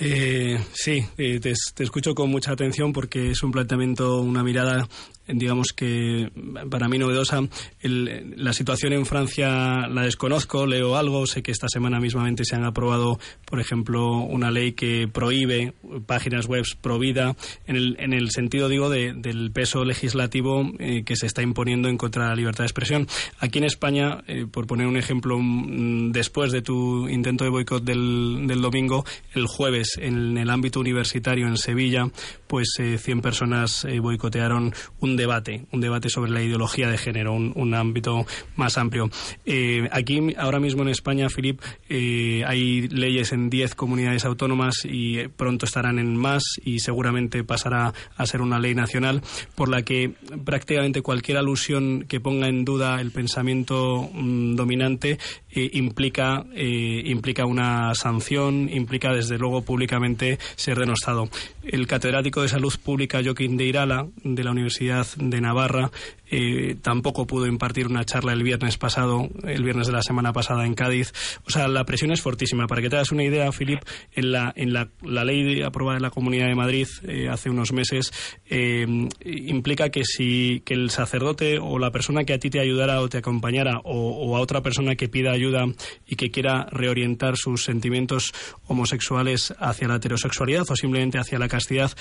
[0.00, 4.88] Eh, sí, eh, te escucho con mucha atención porque es un planteamiento, una mirada,
[5.28, 6.30] digamos que
[6.70, 7.40] para mí novedosa.
[7.80, 12.56] El- la situación en Francia la desconozco, leo algo, sé que esta semana mismamente se
[12.56, 15.74] han aprobado, por ejemplo, una ley que prohíbe
[16.06, 21.02] páginas web pro vida, en el, en el sentido, digo, de- del peso legislativo eh,
[21.04, 23.06] que se está imponiendo en contra de la libertad de expresión.
[23.38, 27.82] Aquí en España, eh, por poner un ejemplo, mm, después de tu intento de boicot
[27.84, 32.08] del, del domingo, el jueves en el ámbito universitario en Sevilla,
[32.46, 37.32] pues eh, 100 personas eh, boicotearon un debate, un debate sobre la ideología de género,
[37.32, 39.10] un, ámbito más amplio.
[39.44, 45.18] Eh, aquí, ahora mismo en España, Filip, eh, hay leyes en 10 comunidades autónomas y
[45.18, 49.22] eh, pronto estarán en más y seguramente pasará a ser una ley nacional
[49.54, 50.12] por la que
[50.44, 55.18] prácticamente cualquier alusión que ponga en duda el pensamiento mm, dominante
[55.56, 61.28] implica, implica una sanción, implica desde luego públicamente ser denostado.
[61.62, 65.90] El catedrático de Salud Pública Joaquín de Irala, de la Universidad de Navarra,
[66.30, 70.66] eh, tampoco pudo impartir una charla el viernes pasado, el viernes de la semana pasada
[70.66, 71.12] en Cádiz.
[71.46, 72.66] O sea, la presión es fortísima.
[72.66, 73.80] Para que te hagas una idea, Filip,
[74.12, 77.72] en la, en la, la ley aprobada en la Comunidad de Madrid eh, hace unos
[77.72, 78.12] meses
[78.48, 78.86] eh,
[79.24, 83.08] implica que si que el sacerdote o la persona que a ti te ayudara o
[83.08, 85.66] te acompañara o, a otra persona que pida ayuda
[86.06, 88.32] y que quiera reorientar sus sentimientos
[88.66, 91.92] homosexuales hacia la heterosexualidad o simplemente hacia la castidad,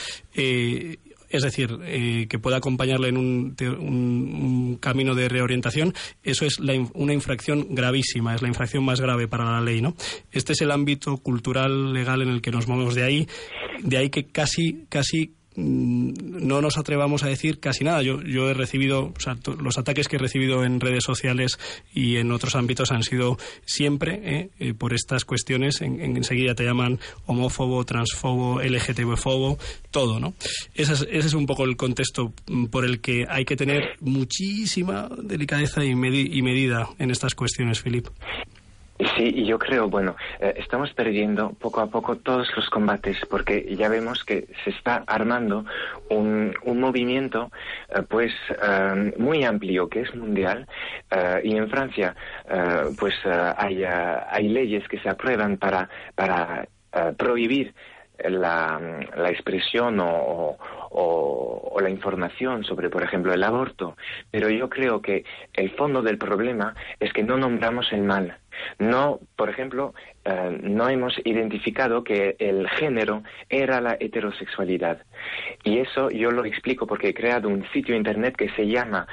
[1.35, 3.75] es decir, eh, que pueda acompañarle en un, un-
[4.43, 5.93] un camino de reorientación,
[6.23, 9.95] eso es la una infracción gravísima, es la infracción más grave para la ley, ¿no?
[10.31, 13.27] Este es el ámbito cultural, legal en el que nos movemos de ahí,
[13.81, 18.01] de ahí que casi, casi no nos atrevamos a decir casi nada.
[18.01, 19.13] Yo, yo he recibido,
[19.61, 21.59] los ataques que he recibido en redes sociales
[21.93, 25.81] y en otros ámbitos han sido siempre eh, eh, por estas cuestiones.
[25.81, 29.57] En, en- enseguida te llaman homófobo, transfobo, LGTB-fobo,
[29.91, 30.33] todo, ¿no?
[30.73, 33.95] Ese es, ese es un poco el contexto mm, por el que hay que tener
[33.99, 38.07] muchísima delicadeza y, medi- y medida en estas cuestiones, Filip.
[38.99, 43.75] Sí, y yo creo, bueno, eh, estamos perdiendo poco a poco todos los combates porque
[43.75, 45.65] ya vemos que se está armando
[46.09, 47.51] un, un movimiento
[47.89, 50.67] eh, pues eh, muy amplio que es mundial
[51.09, 52.15] eh, y en Francia
[52.97, 56.67] pues hay, hay leyes que se aprueban para, para
[57.17, 57.73] prohibir
[58.23, 58.79] la,
[59.15, 60.57] la expresión o-
[60.95, 63.97] o la información sobre, por ejemplo, el aborto.
[64.29, 68.37] Pero yo creo que el fondo del problema es que no nombramos el mal.
[68.79, 69.93] No, por ejemplo,
[70.25, 74.99] eh, no hemos identificado que el género era la heterosexualidad.
[75.63, 79.07] Y eso yo lo explico porque he creado un sitio internet que se llama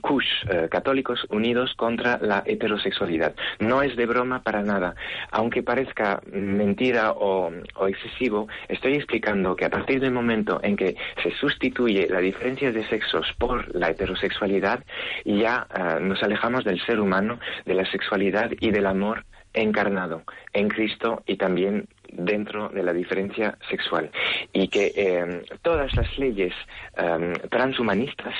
[0.00, 3.34] CUSH, eh, Católicos Unidos contra la Heterosexualidad.
[3.58, 4.94] No es de broma para nada.
[5.30, 10.96] Aunque parezca mentira o, o excesivo, estoy explicando que a partir del momento en que
[11.22, 14.84] se sustituye la diferencia de sexos por la heterosexualidad,
[15.24, 20.68] ya eh, nos alejamos del ser humano, de la sexualidad y del amor encarnado en
[20.68, 24.10] Cristo y también dentro de la diferencia sexual.
[24.52, 26.54] Y que eh, todas las leyes
[26.96, 28.34] eh, transhumanistas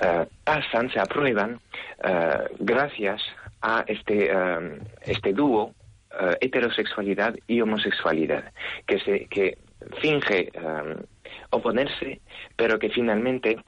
[0.00, 1.60] eh, pasan, se aprueban
[2.04, 3.22] eh, gracias
[3.60, 5.74] a este, eh, este dúo
[6.20, 8.52] eh, heterosexualidad y homosexualidad
[8.86, 9.58] que, se, que
[10.00, 10.50] finge
[11.50, 12.20] oponerse
[12.56, 13.58] pero que finalmente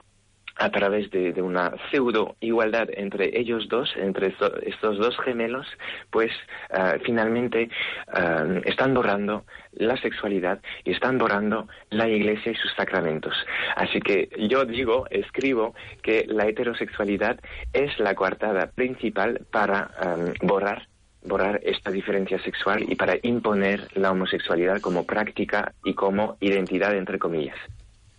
[0.57, 5.67] a través de, una pseudo igualdad entre ellos dos, entre esto- estos dos gemelos,
[6.09, 6.31] pues
[6.69, 7.69] eh, finalmente
[8.15, 13.33] eh, están borrando la sexualidad y están borrando la iglesia y sus sacramentos.
[13.75, 17.39] Así que yo digo, escribo que la heterosexualidad
[17.73, 20.87] es la coartada principal para eh, borrar
[21.27, 27.17] borrar esta diferencia sexual y para imponer la homosexualidad como práctica y como identidad entre
[27.17, 27.57] comillas.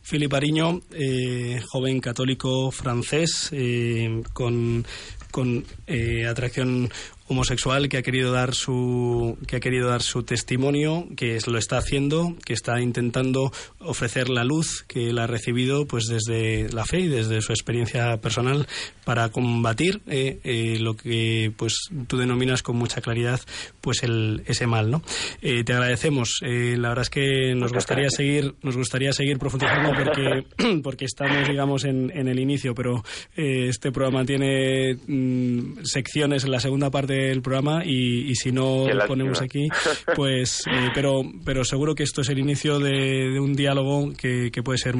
[0.09, 4.87] Philip Ariño, eh, joven católico francés eh, con,
[5.33, 6.88] con eh, atracción
[7.28, 11.58] homosexual que ha querido dar su que ha querido dar su testimonio que es- lo
[11.58, 16.84] está haciendo que está intentando ofrecer la luz que él ha recibido pues desde la
[16.84, 18.66] fe y desde su experiencia personal
[19.04, 21.74] para combatir eh, eh, lo que pues
[22.06, 23.40] tú denominas con mucha claridad
[23.80, 25.02] pues el ese mal no
[25.42, 26.38] Eh, te agradecemos.
[26.42, 31.48] Eh, la verdad es que nos gustaría seguir nos gustaría seguir profundizando porque porque estamos
[31.48, 33.02] digamos en, en el inicio pero
[33.36, 38.87] este programa tiene mm, secciones en la segunda parte del programa y, y si no
[38.88, 39.68] lo ponemos aquí
[40.16, 44.50] pues eh, pero pero seguro que esto es el inicio de, de un diálogo que,
[44.50, 44.94] que puede ser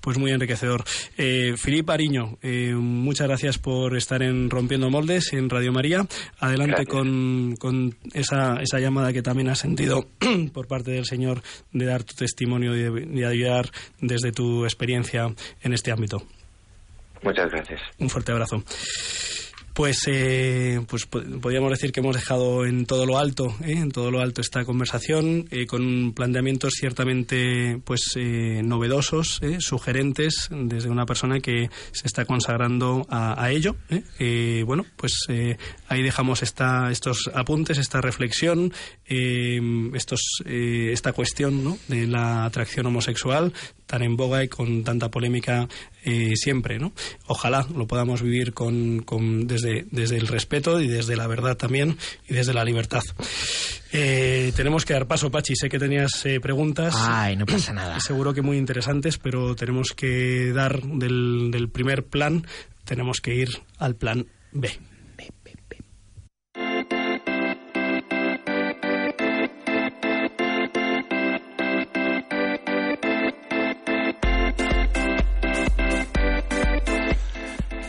[0.00, 0.84] pues muy enriquecedor
[1.16, 6.06] eh, Filip Ariño eh, muchas gracias por estar en Rompiendo Moldes en Radio María
[6.38, 10.06] adelante con, con esa, esa llamada que también has sentido
[10.52, 15.32] por parte del Señor de dar tu testimonio y de, de ayudar desde tu experiencia
[15.62, 16.22] en este ámbito.
[17.22, 17.80] Muchas gracias.
[17.98, 18.62] Un fuerte abrazo.
[19.74, 23.72] Pues, eh, pues po- podríamos decir que hemos dejado en todo lo alto, ¿eh?
[23.72, 29.56] en todo lo alto esta conversación, eh, con planteamientos ciertamente pues eh, novedosos, ¿eh?
[29.60, 33.76] sugerentes, desde una persona que se está consagrando a, a ello.
[34.18, 34.62] ¿eh?
[34.66, 35.14] Bueno, pues
[35.88, 38.72] ahí dejamos esta, estos apuntes, esta reflexión,
[39.06, 41.78] estos, esta cuestión ¿no?
[41.88, 43.52] de la atracción homosexual
[43.92, 45.68] tan en boga y con tanta polémica
[46.02, 46.94] eh, siempre, ¿no?
[47.26, 51.98] Ojalá lo podamos vivir con, con- desde, desde el respeto y desde la verdad también
[52.26, 53.02] y desde la libertad.
[53.92, 55.54] Eh, tenemos que dar paso, Pachi.
[55.56, 56.94] Sé que tenías eh, preguntas.
[56.96, 58.00] Ay, no pasa nada.
[58.00, 62.46] Seguro que muy interesantes, pero tenemos que dar del, del primer plan,
[62.86, 64.70] tenemos que ir al plan B.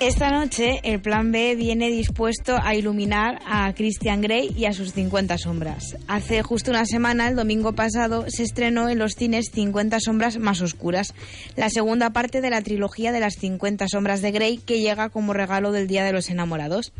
[0.00, 4.92] Esta noche el plan B viene dispuesto a iluminar a Christian Grey y a sus
[4.92, 5.96] 50 sombras.
[6.06, 10.60] Hace justo una semana, el domingo pasado, se estrenó en los cines 50 sombras más
[10.60, 11.14] oscuras,
[11.56, 15.32] la segunda parte de la trilogía de las 50 sombras de Grey que llega como
[15.32, 16.92] regalo del Día de los Enamorados.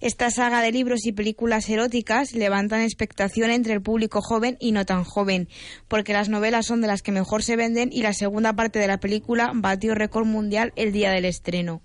[0.00, 4.86] Esta saga de libros y películas eróticas levantan expectación entre el público joven y no
[4.86, 5.48] tan joven,
[5.88, 8.86] porque las novelas son de las que mejor se venden y la segunda parte de
[8.86, 11.82] la película batió récord mundial el día del estreno.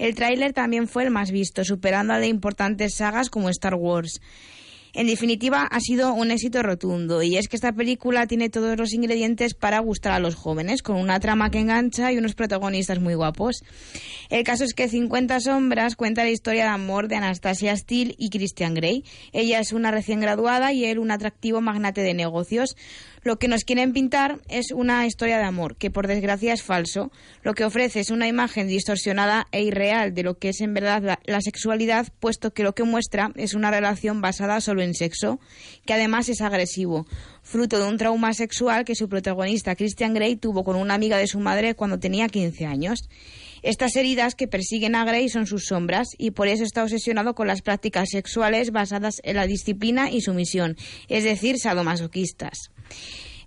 [0.00, 4.22] El tráiler también fue el más visto, superando al de importantes sagas como Star Wars.
[4.92, 8.92] En definitiva, ha sido un éxito rotundo, y es que esta película tiene todos los
[8.92, 13.14] ingredientes para gustar a los jóvenes, con una trama que engancha y unos protagonistas muy
[13.14, 13.62] guapos.
[14.30, 18.30] El caso es que 50 sombras cuenta la historia de amor de Anastasia Steele y
[18.30, 19.04] Christian Grey.
[19.32, 22.76] Ella es una recién graduada y él un atractivo magnate de negocios.
[23.22, 27.12] Lo que nos quieren pintar es una historia de amor, que por desgracia es falso.
[27.42, 31.02] Lo que ofrece es una imagen distorsionada e irreal de lo que es en verdad
[31.02, 35.40] la, la sexualidad, puesto que lo que muestra es una relación basada solo en sexo,
[35.84, 37.06] que además es agresivo,
[37.42, 41.26] fruto de un trauma sexual que su protagonista Christian Grey tuvo con una amiga de
[41.26, 43.08] su madre cuando tenía 15 años.
[43.62, 47.46] Estas heridas que persiguen a Grey son sus sombras y por eso está obsesionado con
[47.46, 50.76] las prácticas sexuales basadas en la disciplina y sumisión,
[51.08, 52.70] es decir, sadomasoquistas.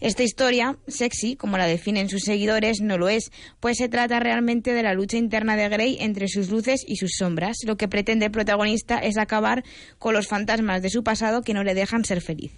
[0.04, 3.32] Esta historia, sexy, como la definen sus seguidores, no lo es,
[3.62, 7.12] pues se trata realmente de la lucha interna de Grey entre sus luces y sus
[7.18, 7.56] sombras.
[7.66, 9.64] Lo que pretende el protagonista es acabar
[10.00, 12.52] con los fantasmas de su pasado que no le dejan ser feliz.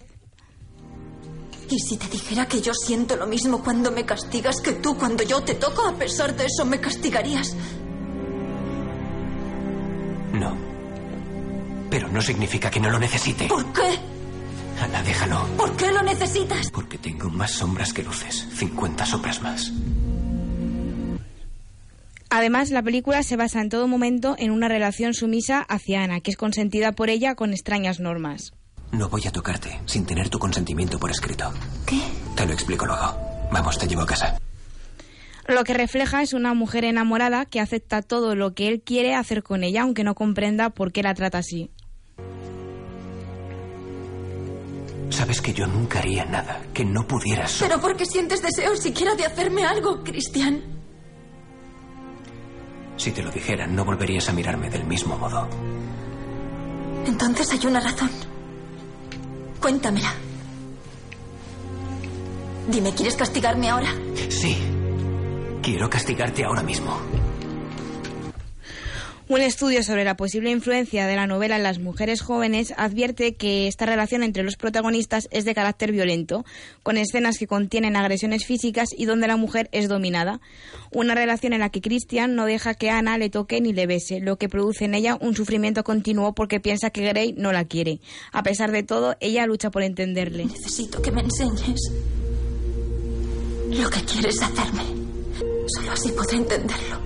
[1.70, 5.24] ¿Y si te dijera que yo siento lo mismo cuando me castigas que tú cuando
[5.24, 5.88] yo te toco?
[5.88, 7.56] A pesar de eso, ¿me castigarías?
[10.34, 10.58] No.
[11.92, 13.48] Pero no significa que no lo necesite.
[13.48, 14.15] ¿Por qué?
[14.82, 15.46] Ana, déjalo.
[15.58, 16.70] ¿Por qué lo necesitas?
[16.72, 18.48] Porque tengo más sombras que luces.
[18.54, 19.72] 50 sombras más.
[22.30, 26.32] Además, la película se basa en todo momento en una relación sumisa hacia Ana, que
[26.32, 28.54] es consentida por ella con extrañas normas.
[28.92, 31.54] No voy a tocarte sin tener tu consentimiento por escrito.
[31.86, 32.02] ¿Qué?
[32.36, 33.18] Te lo explico luego.
[33.52, 34.38] Vamos, te llevo a casa.
[35.48, 39.44] Lo que refleja es una mujer enamorada que acepta todo lo que él quiere hacer
[39.44, 41.72] con ella, aunque no comprenda por qué la trata así.
[45.10, 47.58] Sabes que yo nunca haría nada que no pudieras.
[47.60, 50.62] Pero porque sientes deseo siquiera de hacerme algo, Cristian.
[52.98, 55.48] Si te lo dijera, no volverías a mirarme del mismo modo.
[57.06, 58.10] Entonces hay una razón.
[59.62, 60.14] Cuéntamela.
[62.70, 63.94] Dime, ¿quieres castigarme ahora?
[64.30, 64.58] Sí.
[65.62, 66.98] Quiero castigarte ahora mismo.
[69.28, 73.68] Un estudio sobre la posible influencia de la novela en las mujeres jóvenes advierte que
[73.68, 76.46] esta relación entre los protagonistas es de carácter violento,
[76.84, 80.42] con escenas que contienen agresiones físicas y donde la mujer es dominada.
[80.92, 84.20] Una relación en la que Christian no deja que Ana le toque ni le bese,
[84.20, 88.02] lo que produce en ella un sufrimiento continuo porque piensa que Grey no la quiere.
[88.32, 90.46] A pesar de todo, ella lucha por entenderle.
[90.46, 91.82] Necesito que me enseñes
[93.72, 94.84] lo que quieres hacerme.
[95.66, 97.06] Solo así podré entenderlo.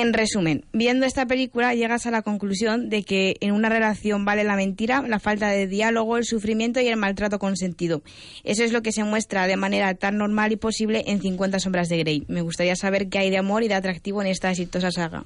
[0.00, 4.44] En resumen, viendo esta película llegas a la conclusión de que en una relación vale
[4.44, 8.00] la mentira, la falta de diálogo, el sufrimiento y el maltrato consentido.
[8.42, 11.90] Eso es lo que se muestra de manera tan normal y posible en 50 sombras
[11.90, 12.24] de Grey.
[12.28, 15.22] Me gustaría saber qué hay de amor y de atractivo en esta exitosa saga.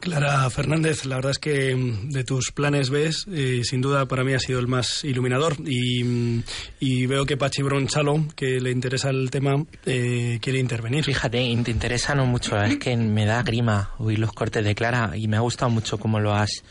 [0.00, 4.24] Clara Fernández, la verdad es que mm, de tus planes ves, eh, sin duda para
[4.24, 6.42] mí ha sido el más iluminador y, mm,
[6.80, 11.04] y veo que Pachi Bronchalo, que le interesa el tema, eh, quiere intervenir.
[11.04, 15.16] Fíjate, te interesa no mucho, es que me da grima oír los cortes de Clara
[15.16, 16.62] y me ha gustado mucho cómo lo has,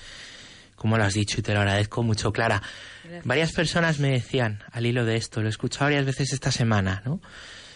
[0.75, 2.61] cómo lo has dicho y te lo agradezco mucho, Clara.
[3.23, 7.01] Varias personas me decían al hilo de esto, lo he escuchado varias veces esta semana,
[7.05, 7.21] ¿no?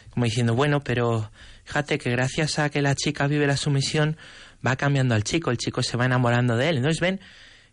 [0.10, 1.32] Como diciendo, bueno, pero
[1.64, 4.18] fíjate que gracias a que la chica vive la sumisión,
[4.66, 6.78] va cambiando al chico, el chico se va enamorando de él.
[6.78, 7.20] Entonces ven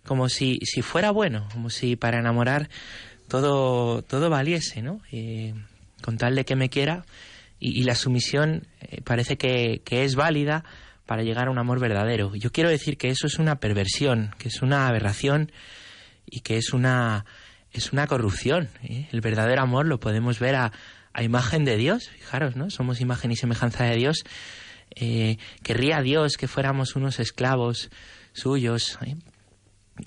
[0.04, 2.68] como si, si fuera bueno, como si para enamorar
[3.28, 5.00] todo, todo valiese, ¿no?
[5.12, 5.54] Eh,
[6.02, 7.04] con tal de que me quiera
[7.60, 10.64] y, la sumisión eh, parece que, que es válida
[11.06, 12.34] para llegar a un amor verdadero.
[12.34, 15.50] Yo quiero decir que eso es una perversión, que es una aberración
[16.26, 17.24] y que es una
[17.72, 18.68] es una corrupción.
[18.82, 19.08] ¿eh?
[19.12, 20.72] El verdadero amor lo podemos ver a,
[21.12, 22.70] a imagen de Dios, fijaros, ¿no?
[22.70, 24.24] Somos imagen y semejanza de Dios.
[24.94, 27.90] Eh, querría Dios que fuéramos unos esclavos
[28.32, 29.16] suyos, ¿eh?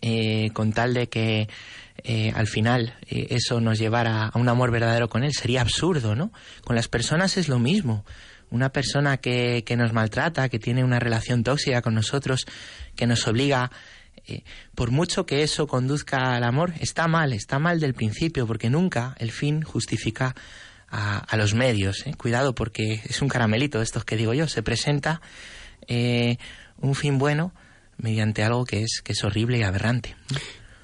[0.01, 1.49] Eh, con tal de que
[2.03, 5.33] eh, al final eso nos llevara a un amor verdadero con Él.
[5.33, 6.31] Sería absurdo, ¿no?
[6.63, 8.05] Con las personas es lo mismo.
[8.49, 12.45] Una persona que, que nos maltrata, que tiene una relación tóxica con nosotros,
[12.95, 13.71] que nos obliga
[14.75, 19.15] por mucho que eso conduzca al amor, está mal, está mal del principio, porque nunca
[19.17, 20.35] el fin justifica
[20.91, 22.05] a, a los medios.
[22.05, 22.13] ¿eh?
[22.15, 24.47] Cuidado, porque es un caramelito de estos que digo yo.
[24.47, 25.21] Se presenta
[25.87, 26.37] eh,
[26.77, 27.53] un fin bueno
[27.97, 30.15] mediante algo que es, que es horrible y aberrante.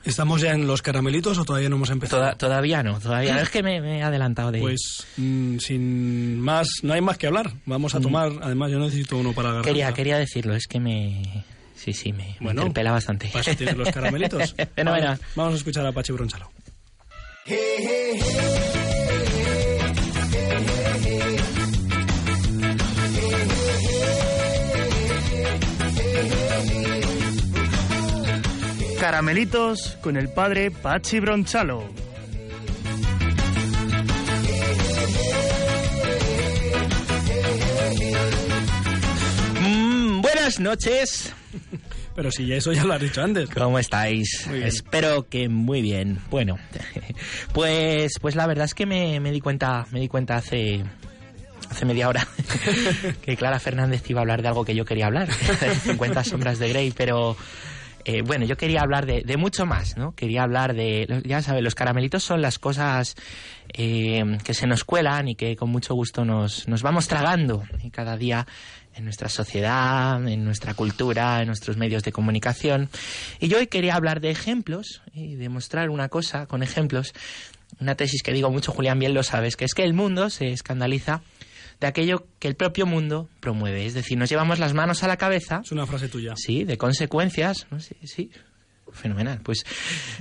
[0.06, 2.22] ¿Estamos ya en los caramelitos o todavía no hemos empezado?
[2.22, 3.42] Toda- todavía no, todavía no.
[3.42, 4.60] Es que me, me he adelantado de...
[4.60, 7.52] Pues mm, sin más, no hay más que hablar.
[7.66, 9.70] Vamos a tomar, además yo necesito uno para la garganta.
[9.70, 11.44] quería, quería decirlo, es que me...
[11.76, 13.28] Sí, sí, me, me Bueno, interpela bastante.
[13.28, 14.56] Para eso tienes los caramelitos.
[14.76, 15.18] Fenomenal.
[15.18, 16.50] Vamos, vamos a escuchar a Pachi Bronchalo.
[29.00, 31.84] Caramelitos con el padre Pachi Bronchalo.
[39.62, 41.34] Mm, buenas noches.
[42.16, 43.50] Pero si eso ya lo has dicho antes.
[43.52, 44.48] ¿Cómo estáis?
[44.48, 46.20] Espero que muy bien.
[46.32, 46.58] Bueno,
[47.54, 50.84] pues, pues la verdad es que me, me di cuenta, me di cuenta hace
[51.70, 52.28] hace media hora
[53.22, 55.28] que Clara Fernández iba a hablar de algo que yo quería hablar,
[55.60, 57.36] de 50 sombras de Grey, pero
[58.10, 60.16] Eh, bueno, yo quería hablar de, de mucho más, ¿no?
[60.16, 63.18] Quería hablar de, ya sabes, los caramelitos son las cosas
[63.74, 67.90] eh, que se nos cuelan y que con mucho gusto nos, nos vamos tragando y
[67.90, 68.48] cada día
[68.96, 72.90] en nuestra sociedad, en nuestra cultura, en nuestros medios de comunicación.
[73.42, 77.14] Y yo hoy quería hablar de ejemplos y demostrar una cosa con ejemplos,
[77.82, 80.52] una tesis que digo mucho, Julián, bien lo sabes, que es que el mundo se
[80.52, 81.24] escandaliza
[81.80, 83.86] de aquello que el propio mundo promueve.
[83.86, 85.62] Es decir, nos llevamos las manos a la cabeza.
[85.64, 86.34] Es una frase tuya.
[86.36, 87.68] Sí, de consecuencias.
[87.70, 87.80] ¿no?
[87.80, 88.32] Sí, sí,
[88.92, 89.42] fenomenal.
[89.44, 89.66] Pues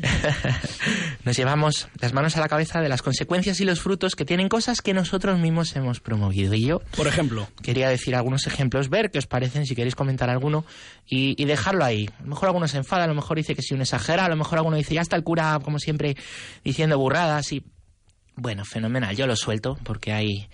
[1.24, 4.48] nos llevamos las manos a la cabeza de las consecuencias y los frutos que tienen
[4.48, 6.54] cosas que nosotros mismos hemos promovido.
[6.54, 10.28] Y yo, por ejemplo, quería decir algunos ejemplos, ver qué os parecen, si queréis comentar
[10.28, 10.64] alguno
[11.06, 12.10] y, y dejarlo ahí.
[12.18, 14.28] A lo mejor alguno se enfada, a lo mejor dice que si un exagera, a
[14.28, 16.16] lo mejor alguno dice ya está el cura, como siempre,
[16.64, 17.64] diciendo burradas y
[18.36, 19.16] bueno, fenomenal.
[19.16, 20.48] Yo lo suelto porque hay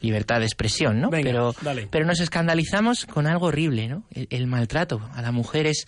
[0.00, 1.10] libertad de expresión, ¿no?
[1.10, 1.88] Venga, pero, dale.
[1.90, 4.04] pero nos escandalizamos con algo horrible, ¿no?
[4.12, 5.86] El, el maltrato a la mujer es,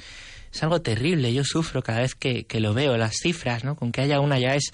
[0.53, 1.33] es algo terrible.
[1.33, 3.77] Yo sufro cada vez que, que, lo veo, las cifras, ¿no?
[3.77, 4.73] Con que haya una ya es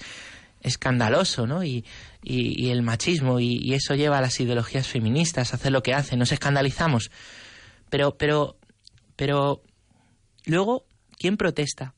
[0.61, 1.63] escandaloso, ¿no?
[1.63, 1.85] Y,
[2.23, 5.83] y, y el machismo, y, y, eso lleva a las ideologías feministas a hacer lo
[5.83, 7.11] que hacen, nos escandalizamos.
[7.89, 8.57] Pero, pero,
[9.15, 9.61] pero,
[10.45, 10.85] luego,
[11.19, 11.93] ¿quién protesta?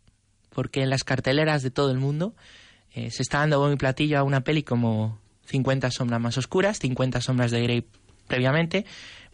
[0.50, 2.36] Porque en las carteleras de todo el mundo
[2.94, 7.22] eh, se está dando buen platillo a una peli como 50 sombras más oscuras, 50
[7.22, 7.86] sombras de Grey
[8.28, 8.86] previamente,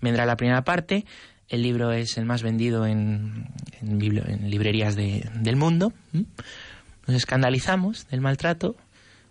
[0.01, 1.05] vendrá la primera parte,
[1.49, 3.49] el libro es el más vendido en,
[3.82, 5.93] en, en librerías de, del mundo,
[7.05, 8.76] nos escandalizamos del maltrato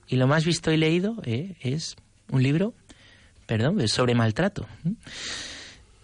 [0.08, 1.96] y lo más visto y leído eh, es
[2.30, 2.74] un libro,
[3.46, 4.66] perdón, sobre maltrato.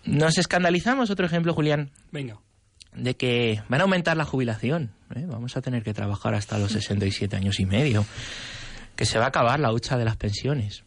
[0.04, 1.90] Nos escandalizamos, otro ejemplo, Julián.
[2.10, 2.40] Venga.
[2.94, 4.92] De que van a aumentar la jubilación.
[5.14, 5.26] ¿eh?
[5.26, 8.06] Vamos a tener que trabajar hasta los 67 años y medio
[8.98, 10.82] que se va a acabar la hucha de las pensiones.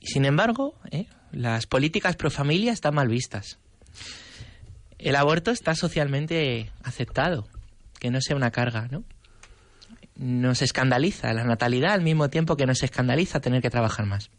[0.00, 1.06] Y sin embargo, ¿eh?
[1.32, 3.58] las políticas pro familia están mal vistas.
[4.98, 7.48] El aborto está socialmente aceptado,
[7.98, 9.02] que no sea una carga, ¿no?
[10.14, 14.30] Nos escandaliza la natalidad al mismo tiempo que nos escandaliza tener que trabajar más.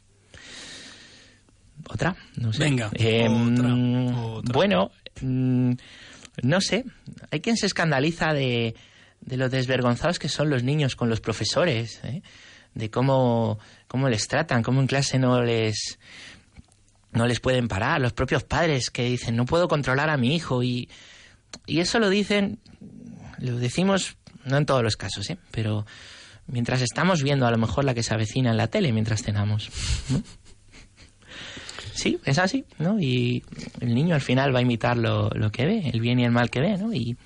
[1.89, 2.16] ¿Otra?
[2.38, 2.64] No sé.
[2.64, 4.54] Venga, eh, otra, otra.
[4.54, 5.74] Bueno, mm,
[6.43, 6.86] no sé.
[7.30, 8.74] Hay quien se escandaliza de,
[9.30, 12.24] de lo desvergonzados que son los niños con los profesores, ¿eh?
[12.74, 16.00] de cómo, cómo les tratan, cómo en clase no les
[17.12, 20.64] no les pueden parar, los propios padres que dicen no puedo controlar a mi hijo
[20.64, 20.90] y,
[21.68, 22.60] y eso lo dicen,
[23.38, 25.38] lo decimos no en todos los casos, ¿eh?
[25.52, 25.86] pero
[26.48, 29.70] mientras estamos viendo a lo mejor la que se avecina en la tele mientras cenamos.
[31.94, 32.98] Sí, es así, ¿no?
[32.98, 33.44] Y
[33.82, 36.32] el niño al final va a imitar lo, lo que ve, el bien y el
[36.32, 36.94] mal que ve, ¿no?
[36.94, 37.18] Y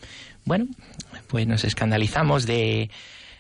[0.46, 0.66] bueno,
[1.34, 2.92] pues nos escandalizamos de,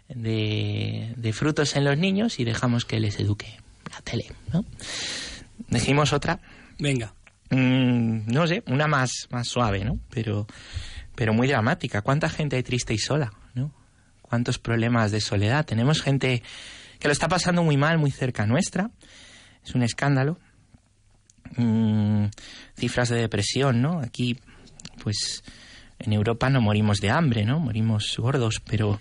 [0.09, 3.59] de, de, frutos en los niños y dejamos que les eduque
[3.91, 4.65] la tele, ¿no?
[5.67, 6.39] Decimos otra.
[6.79, 7.13] Venga.
[7.51, 9.99] Mm, no sé, una más, más suave, ¿no?
[10.09, 10.47] Pero,
[11.13, 12.01] pero muy dramática.
[12.01, 13.71] ¿Cuánta gente hay triste y sola, ¿no?
[14.23, 15.63] ¿Cuántos problemas de soledad?
[15.63, 16.41] Tenemos gente
[16.97, 18.89] que lo está pasando muy mal, muy cerca nuestra.
[19.63, 20.39] Es un escándalo.
[21.57, 22.25] Mm,
[22.75, 23.99] cifras de depresión, ¿no?
[23.99, 24.39] Aquí,
[25.03, 25.43] pues
[26.03, 27.59] en Europa no morimos de hambre, ¿no?
[27.59, 28.99] Morimos gordos, pero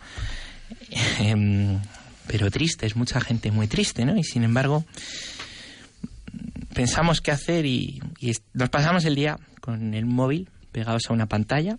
[1.20, 1.78] eh,
[2.26, 4.16] pero tristes, mucha gente muy triste, ¿no?
[4.16, 4.84] Y sin embargo
[6.74, 11.26] pensamos qué hacer y, y, nos pasamos el día con el móvil pegados a una
[11.26, 11.78] pantalla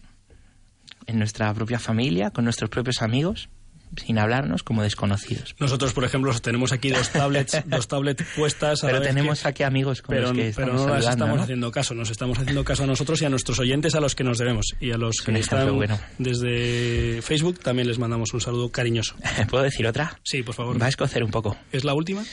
[1.07, 3.49] en nuestra propia familia, con nuestros propios amigos
[3.97, 5.55] sin hablarnos como desconocidos.
[5.59, 8.83] Nosotros, por ejemplo, tenemos aquí dos tablets, dos tablets puestas.
[8.83, 11.43] A pero tenemos que, aquí amigos con pero, los que pero no las estamos ¿no?
[11.43, 11.93] haciendo caso.
[11.93, 14.75] Nos estamos haciendo caso a nosotros y a nuestros oyentes a los que nos debemos
[14.79, 15.99] y a los que están bueno.
[16.17, 19.15] desde Facebook también les mandamos un saludo cariñoso.
[19.49, 20.19] ¿Puedo decir otra?
[20.23, 20.81] Sí, por favor.
[20.81, 21.57] Va a escocer un poco.
[21.71, 22.23] ¿Es la última?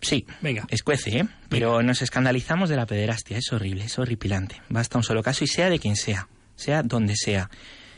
[0.00, 0.66] Sí, venga.
[0.68, 1.28] Escuece, ¿eh?
[1.48, 4.60] Pero nos escandalizamos de la pederastia, es horrible, es horripilante.
[4.68, 7.48] Basta un solo caso y sea de quien sea, sea donde sea,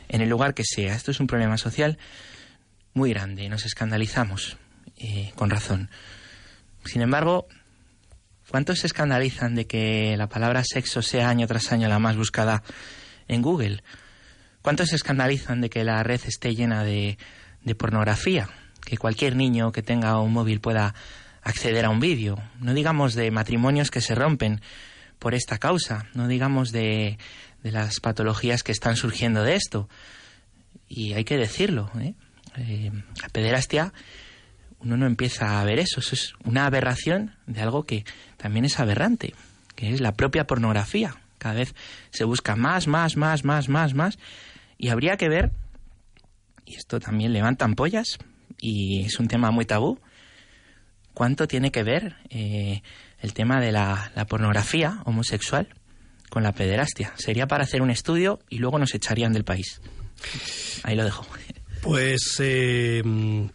[0.07, 0.95] en el lugar que sea.
[0.95, 1.97] Esto es un problema social
[2.97, 4.57] muy grande, nos escandalizamos,
[4.97, 5.91] eh, con razón.
[6.83, 7.47] Sin embargo,
[8.49, 12.63] ¿cuántos se escandalizan de que la palabra sexo sea año tras año la más buscada
[13.27, 13.83] en Google?
[14.63, 17.19] ¿Cuántos se escandalizan de que la red esté llena de,
[17.63, 18.49] de pornografía?
[18.83, 20.95] Que cualquier niño que tenga un móvil pueda
[21.43, 22.41] acceder a un vídeo.
[22.59, 24.59] No digamos de matrimonios que se rompen
[25.19, 27.19] por esta causa, no digamos de,
[27.61, 29.87] de las patologías que están surgiendo de esto.
[30.87, 32.15] Y hay que decirlo, ¿eh?
[32.57, 32.91] Eh,
[33.21, 33.93] la pederastia,
[34.79, 35.99] uno no empieza a ver eso.
[35.99, 38.05] Eso es una aberración de algo que
[38.37, 39.33] también es aberrante,
[39.75, 41.15] que es la propia pornografía.
[41.37, 41.75] Cada vez
[42.09, 44.19] se busca más, más, más, más, más, más.
[44.77, 45.51] Y habría que ver,
[46.65, 48.17] y esto también levanta ampollas,
[48.59, 49.99] y es un tema muy tabú,
[51.13, 52.81] cuánto tiene que ver eh,
[53.19, 55.67] el tema de la, la pornografía homosexual
[56.29, 57.13] con la pederastia.
[57.15, 59.81] Sería para hacer un estudio y luego nos echarían del país.
[60.83, 61.25] Ahí lo dejo.
[61.81, 63.01] Pues, eh,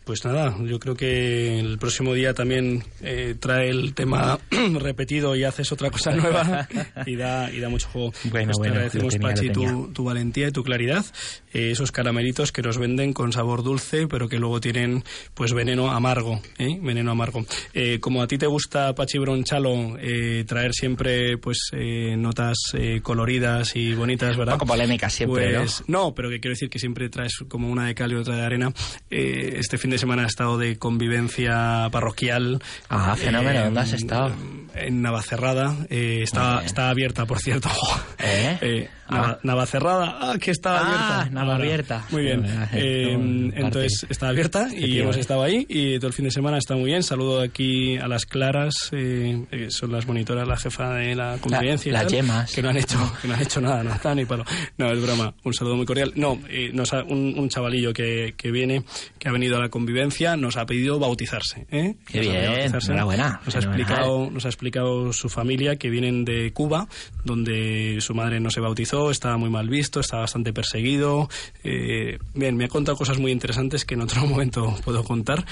[0.04, 4.38] pues nada, yo creo que el próximo día también eh, trae el tema
[4.78, 6.68] repetido y haces otra cosa nueva
[7.06, 8.12] y da, y da mucho juego.
[8.30, 11.04] Bueno, Pues bueno, te agradecemos, tenía, Pachi, tu, tu valentía y tu claridad.
[11.52, 15.04] Eh, esos caramelitos que nos venden con sabor dulce, pero que luego tienen
[15.34, 16.40] pues veneno amargo.
[16.58, 16.78] ¿eh?
[16.80, 17.44] Veneno amargo.
[17.74, 23.00] Eh, como a ti te gusta, Pachi Bronchalo, eh, traer siempre pues eh, notas eh,
[23.02, 24.54] coloridas y bonitas, ¿verdad?
[24.54, 26.14] Un poco polémica siempre, Pues, ¿no?
[26.14, 28.72] pero que quiero decir que siempre traes como una de cal de arena.
[29.10, 32.60] Eh, este fin de semana ha estado de convivencia parroquial.
[32.88, 33.64] Ah, fenómeno.
[33.64, 34.34] ¿Dónde has estado?
[34.74, 35.76] En Navacerrada.
[35.90, 36.66] Eh, está, Eh.
[36.66, 37.68] está abierta, por cierto.
[38.18, 38.58] ¿Eh?
[38.62, 40.16] Eh, Nava- Navacerrada.
[40.20, 41.30] Ah, que está Ah, abierta.
[41.34, 42.04] Navaabierta.
[42.10, 42.44] Muy bien.
[42.72, 45.20] Eh, Eh, entonces está abierta y hemos eh.
[45.20, 47.02] estado ahí y todo el fin de semana está muy bien.
[47.02, 51.90] Saludo aquí a las Claras, eh, que son las monitoras, la jefa de la convivencia.
[51.90, 52.52] y las yemas.
[52.54, 54.44] Que no han hecho, que no han hecho nada, no está ni palo.
[54.78, 55.34] No, es broma.
[55.44, 56.12] Un saludo muy cordial.
[56.16, 58.01] No, eh, nos un, un chavalillo que,
[58.36, 58.84] que viene,
[59.18, 61.66] que ha venido a la convivencia, nos ha pedido bautizarse.
[61.70, 61.96] ¿eh?
[62.06, 62.86] Qué Nos bien, bautizarse.
[62.92, 66.88] enhorabuena, Nos ha, explicado, nos ha explicado su familia que vienen de Cuba,
[67.24, 71.28] donde su madre no se bautizó, estaba muy mal visto, estaba bastante perseguido.
[71.64, 75.44] Eh, bien, me ha contado cosas muy interesantes que en otro momento puedo contar.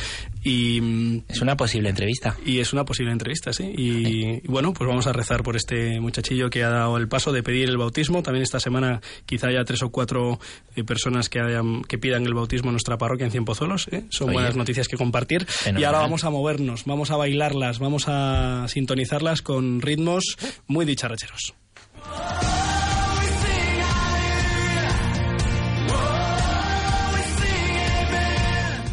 [0.42, 2.36] Y, mm, Es una posible entrevista.
[2.44, 3.72] y es una posible entrevista, sí.
[3.76, 7.32] Y, y bueno, pues vamos a rezar por este muchachillo que ha dado el paso
[7.32, 8.22] de pedir el bautismo.
[8.22, 10.38] También esta semana quizá haya tres o cuatro
[10.76, 13.88] eh, personas que, hayan, que pidan el bautismo en nuestra parroquia en Cienpozuelos.
[13.91, 14.05] ¿eh?
[14.11, 14.34] Son Oye.
[14.34, 15.47] buenas noticias que compartir.
[15.76, 20.36] Y ahora vamos a movernos, vamos a bailarlas, vamos a sintonizarlas con ritmos
[20.66, 21.55] muy dicharracheros.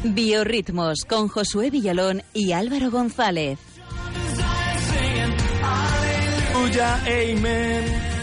[0.03, 3.59] Biorritmos con Josué Villalón y Álvaro González.
[5.61, 8.16] Aleluya, amen.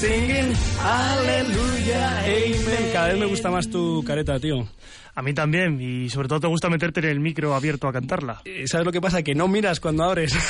[0.00, 2.92] Singing, aleluya, amen.
[2.92, 4.68] Cada vez me gusta más tu careta, tío.
[5.14, 8.42] A mí también, y sobre todo te gusta meterte en el micro abierto a cantarla.
[8.44, 9.22] Eh, ¿Sabes lo que pasa?
[9.22, 10.34] Que no miras cuando abres.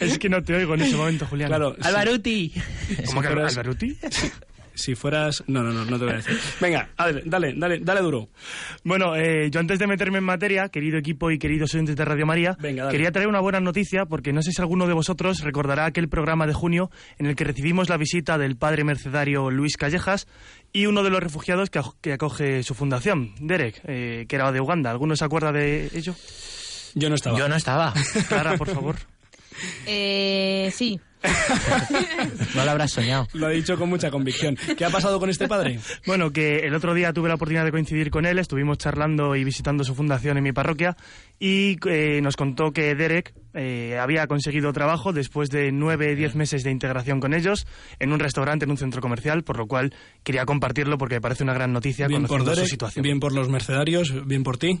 [0.00, 1.48] Es que no te oigo en ese momento, Julián.
[1.48, 1.80] Claro, sí.
[1.86, 2.52] Alvaruti.
[3.06, 3.98] ¿Cómo que Alvaruti?
[4.76, 5.42] Si fueras...
[5.46, 6.38] No, no, no, no te voy a decir.
[6.60, 8.28] Venga, dale, dale, dale, dale duro.
[8.84, 12.26] Bueno, eh, yo antes de meterme en materia, querido equipo y queridos oyentes de Radio
[12.26, 15.86] María, Venga, quería traer una buena noticia porque no sé si alguno de vosotros recordará
[15.86, 20.26] aquel programa de junio en el que recibimos la visita del padre mercedario Luis Callejas
[20.72, 24.90] y uno de los refugiados que acoge su fundación, Derek, eh, que era de Uganda.
[24.90, 26.14] ¿Alguno se acuerda de ello?
[26.94, 27.38] Yo no estaba.
[27.38, 27.94] Yo no estaba.
[28.28, 28.96] Clara, por favor.
[29.86, 31.00] Eh, sí.
[32.54, 33.26] No lo habrás soñado.
[33.34, 34.56] Lo ha dicho con mucha convicción.
[34.76, 35.78] ¿Qué ha pasado con este padre?
[36.06, 39.44] Bueno, que el otro día tuve la oportunidad de coincidir con él, estuvimos charlando y
[39.44, 40.96] visitando su fundación en mi parroquia
[41.38, 46.62] y eh, nos contó que Derek eh, había conseguido trabajo después de nueve, diez meses
[46.64, 47.66] de integración con ellos
[47.98, 51.42] en un restaurante, en un centro comercial, por lo cual quería compartirlo porque me parece
[51.44, 53.02] una gran noticia Bien por conociendo su Derek, situación.
[53.02, 54.80] bien por los mercenarios, bien por ti.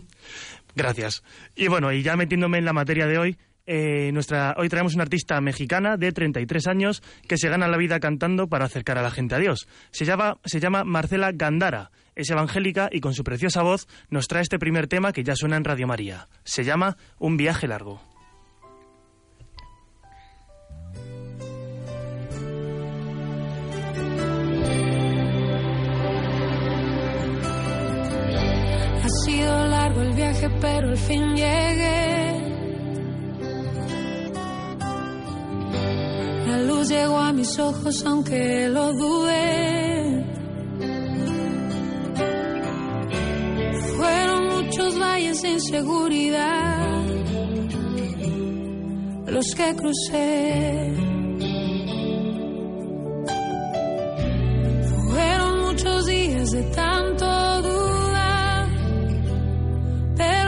[0.74, 1.22] Gracias.
[1.54, 3.36] Y bueno, y ya metiéndome en la materia de hoy,
[3.66, 7.98] eh, nuestra, hoy traemos una artista mexicana de 33 años que se gana la vida
[7.98, 9.66] cantando para acercar a la gente a Dios.
[9.90, 11.90] Se llama, se llama Marcela Gandara.
[12.14, 15.56] Es evangélica y con su preciosa voz nos trae este primer tema que ya suena
[15.56, 16.28] en Radio María.
[16.44, 18.00] Se llama Un viaje largo.
[29.02, 32.45] Ha sido largo el viaje, pero al fin llegué.
[36.56, 40.24] La luz llegó a mis ojos, aunque lo dudé.
[43.94, 47.04] Fueron muchos valles de inseguridad
[49.26, 50.94] los que crucé.
[55.10, 57.26] Fueron muchos días de tanto
[57.68, 58.68] dudar,
[60.16, 60.45] pero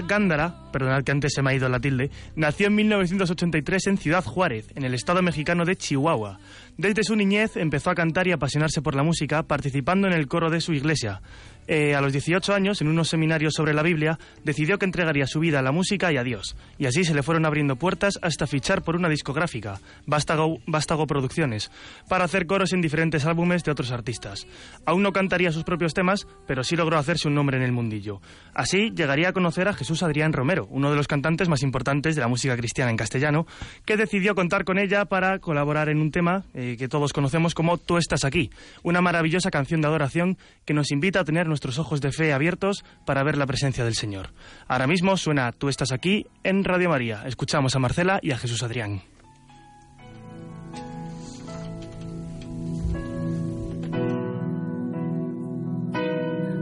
[0.00, 4.24] Gándara perdonad que antes se me ha ido la tilde, nació en 1983 en Ciudad
[4.24, 6.38] Juárez, en el estado mexicano de Chihuahua.
[6.76, 10.50] Desde su niñez empezó a cantar y apasionarse por la música, participando en el coro
[10.50, 11.22] de su iglesia.
[11.68, 15.40] Eh, a los 18 años, en unos seminarios sobre la Biblia, decidió que entregaría su
[15.40, 16.56] vida a la música y a Dios.
[16.78, 21.70] Y así se le fueron abriendo puertas hasta fichar por una discográfica, Vástago, Producciones,
[22.08, 24.46] para hacer coros en diferentes álbumes de otros artistas.
[24.84, 28.20] Aún no cantaría sus propios temas, pero sí logró hacerse un nombre en el mundillo.
[28.54, 32.20] Así llegaría a conocer a Jesús Adrián Romero, uno de los cantantes más importantes de
[32.20, 33.46] la música cristiana en castellano,
[33.84, 37.78] que decidió contar con ella para colaborar en un tema eh, que todos conocemos como
[37.78, 38.50] Tú estás aquí,
[38.82, 42.84] una maravillosa canción de adoración que nos invita a tener nuestros ojos de fe abiertos
[43.04, 44.30] para ver la presencia del Señor.
[44.68, 47.22] Ahora mismo suena Tú estás aquí en Radio María.
[47.26, 49.02] Escuchamos a Marcela y a Jesús Adrián.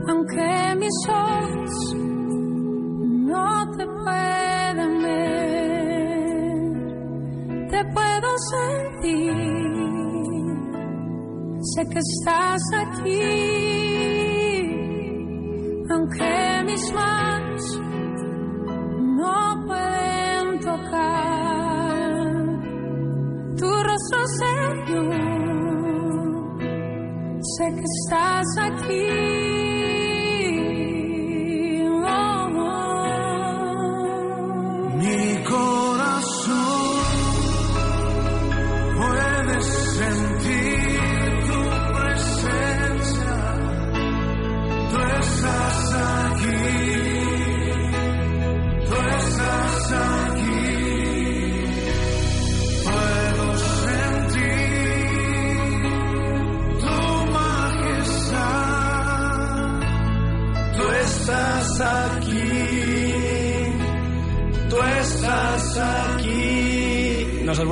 [0.07, 2.14] aunque mis ojos
[3.25, 6.61] no te pueden ver,
[7.71, 9.33] te puedo sentir.
[11.73, 13.21] Sé que estás aquí,
[15.89, 17.81] aunque mis manos
[19.17, 22.11] no pueden tocar
[23.57, 25.35] tu rostro, Señor.
[27.57, 29.34] Sé que estás aquí.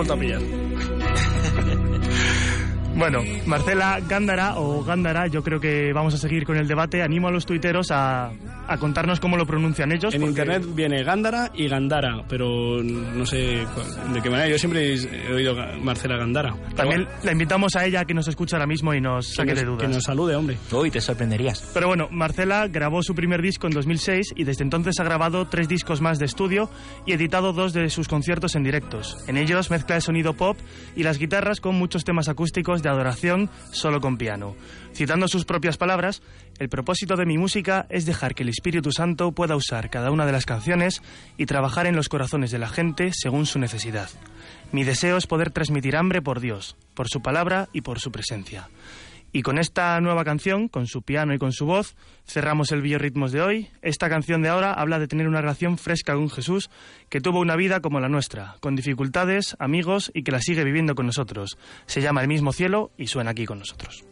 [0.03, 0.41] Vuelto a pillar.
[2.95, 7.01] Bueno, Marcela Gándara o Gándara, yo creo que vamos a seguir con el debate.
[7.01, 8.31] Animo a los tuiteros a,
[8.67, 10.13] a contarnos cómo lo pronuncian ellos.
[10.13, 13.37] En porque- internet viene Gándara y Gandara, pero no sé
[14.13, 14.47] de qué manera.
[14.49, 16.55] Yo siempre he oído Marcela Gandara.
[16.75, 19.59] También la invitamos a ella que nos escucha ahora mismo y nos que saque nos,
[19.59, 19.81] de dudas.
[19.81, 20.57] que nos salude, hombre.
[20.71, 21.69] Uy, te sorprenderías.
[21.73, 25.67] Pero bueno, Marcela grabó su primer disco en 2006 y desde entonces ha grabado tres
[25.67, 26.69] discos más de estudio
[27.05, 29.17] y editado dos de sus conciertos en directos.
[29.27, 30.57] En ellos mezcla el sonido pop
[30.95, 33.32] y las guitarras con muchos temas acústicos de adoración
[33.71, 34.55] solo con piano.
[34.93, 36.21] Citando sus propias palabras,
[36.59, 40.25] el propósito de mi música es dejar que el Espíritu Santo pueda usar cada una
[40.25, 41.01] de las canciones
[41.37, 44.09] y trabajar en los corazones de la gente según su necesidad.
[44.71, 48.69] Mi deseo es poder transmitir hambre por Dios, por su palabra y por su presencia.
[49.35, 53.31] Y con esta nueva canción, con su piano y con su voz, cerramos el Biorritmos
[53.31, 53.67] de hoy.
[53.81, 56.69] Esta canción de ahora habla de tener una relación fresca con Jesús
[57.09, 60.93] que tuvo una vida como la nuestra, con dificultades, amigos y que la sigue viviendo
[60.93, 61.57] con nosotros.
[61.87, 64.05] Se llama El mismo cielo y suena aquí con nosotros.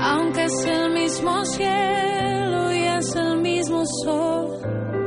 [0.00, 5.03] Aunque es el mismo cielo y es el mismo sol,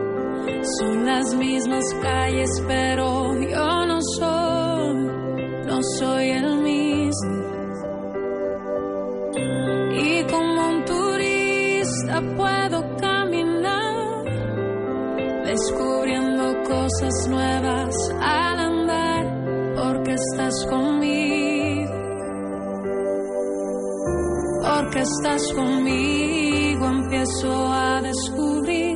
[0.79, 4.95] son las mismas calles, pero yo no soy,
[5.65, 7.37] no soy el mismo.
[9.93, 14.23] Y como un turista puedo caminar,
[15.45, 19.25] descubriendo cosas nuevas al andar,
[19.75, 21.93] porque estás conmigo.
[24.63, 28.86] Porque estás conmigo, empiezo a descubrir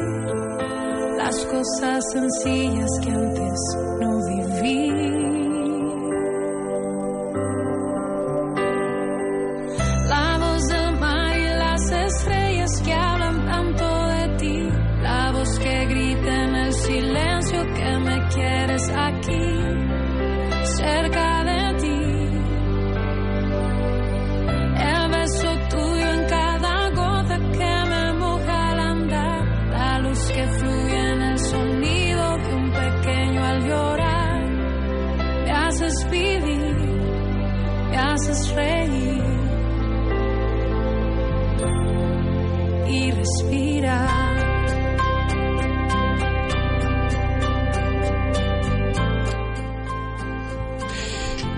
[1.31, 3.59] las cosas sencillas que antes
[4.01, 4.91] no viví.
[10.09, 14.69] La voz del mar y las estrellas que hablan tanto de ti,
[15.01, 19.50] la voz que grita en el silencio que me quieres aquí,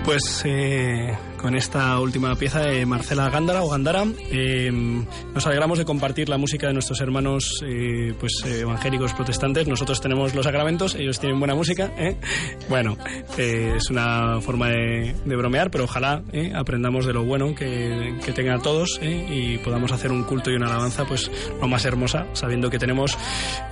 [0.04, 4.06] Pues eh, con esta última pieza de Marcela Gándara o Gandara.
[4.30, 9.68] Eh, nos alegramos de compartir la música de nuestros hermanos eh, pues eh, evangélicos protestantes.
[9.68, 11.92] Nosotros tenemos los sacramentos, ellos tienen buena música.
[11.98, 12.16] ¿eh?
[12.70, 12.96] Bueno,
[13.36, 16.22] eh, es una forma de, de bromear, pero ojalá
[16.54, 20.68] aprendamos de lo bueno que, que tengan todos y podamos hacer un culto y una
[20.68, 21.30] alabanza pues
[21.60, 23.18] lo más hermosa, sabiendo que tenemos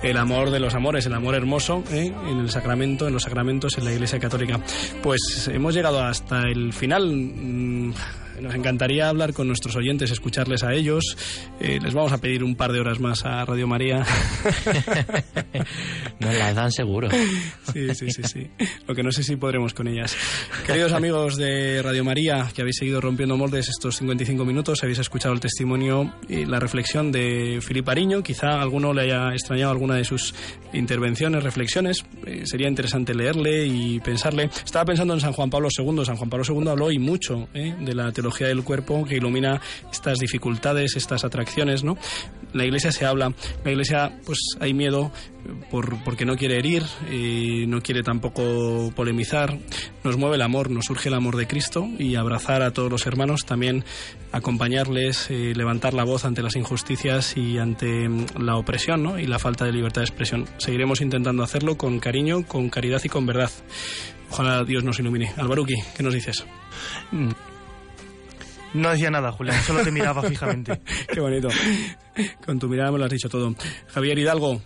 [0.03, 3.85] el amor de los amores, el amor hermoso en el sacramento, en los sacramentos, en
[3.85, 4.59] la Iglesia Católica.
[5.01, 7.62] Pues hemos llegado hasta el final.
[7.63, 7.95] Mm,
[8.41, 11.17] Nos encantaría hablar con nuestros oyentes, escucharles a ellos.
[11.59, 13.99] Eh, les vamos a pedir un par de horas más a Radio María.
[16.19, 17.09] Nos las dan seguro.
[17.71, 18.49] Sí, sí, sí, sí.
[18.87, 20.15] Lo que no sé si podremos con ellas.
[20.65, 25.33] Queridos amigos de Radio María, que habéis seguido rompiendo moldes estos 55 minutos, habéis escuchado
[25.33, 28.23] el testimonio y la reflexión de Filipe Ariño.
[28.23, 30.33] Quizá alguno le haya extrañado alguna de sus
[30.73, 32.03] intervenciones, reflexiones.
[32.25, 34.49] Eh, sería interesante leerle y pensarle.
[34.65, 36.05] Estaba pensando en San Juan Pablo II.
[36.05, 39.61] San Juan Pablo II habló y mucho eh, de la teología del cuerpo que ilumina
[39.91, 41.97] estas dificultades, estas atracciones, ¿no?
[42.53, 45.11] La Iglesia se habla, la Iglesia, pues hay miedo
[45.71, 46.83] por, porque no quiere herir,
[47.67, 49.57] no quiere tampoco polemizar.
[50.03, 53.07] Nos mueve el amor, nos surge el amor de Cristo y abrazar a todos los
[53.07, 53.83] hermanos, también
[54.31, 59.19] acompañarles, eh, levantar la voz ante las injusticias y ante mm, la opresión ¿no?
[59.19, 60.45] y la falta de libertad de expresión.
[60.57, 63.51] Seguiremos intentando hacerlo con cariño, con caridad y con verdad.
[64.31, 65.31] Ojalá Dios nos ilumine.
[65.37, 66.43] Albaruki, ¿qué nos dices?
[68.73, 70.81] No decía nada, Julián, solo te miraba fijamente.
[71.13, 71.49] Qué bonito.
[72.45, 73.53] Con tu mirada me lo has dicho todo.
[73.93, 74.61] Javier Hidalgo,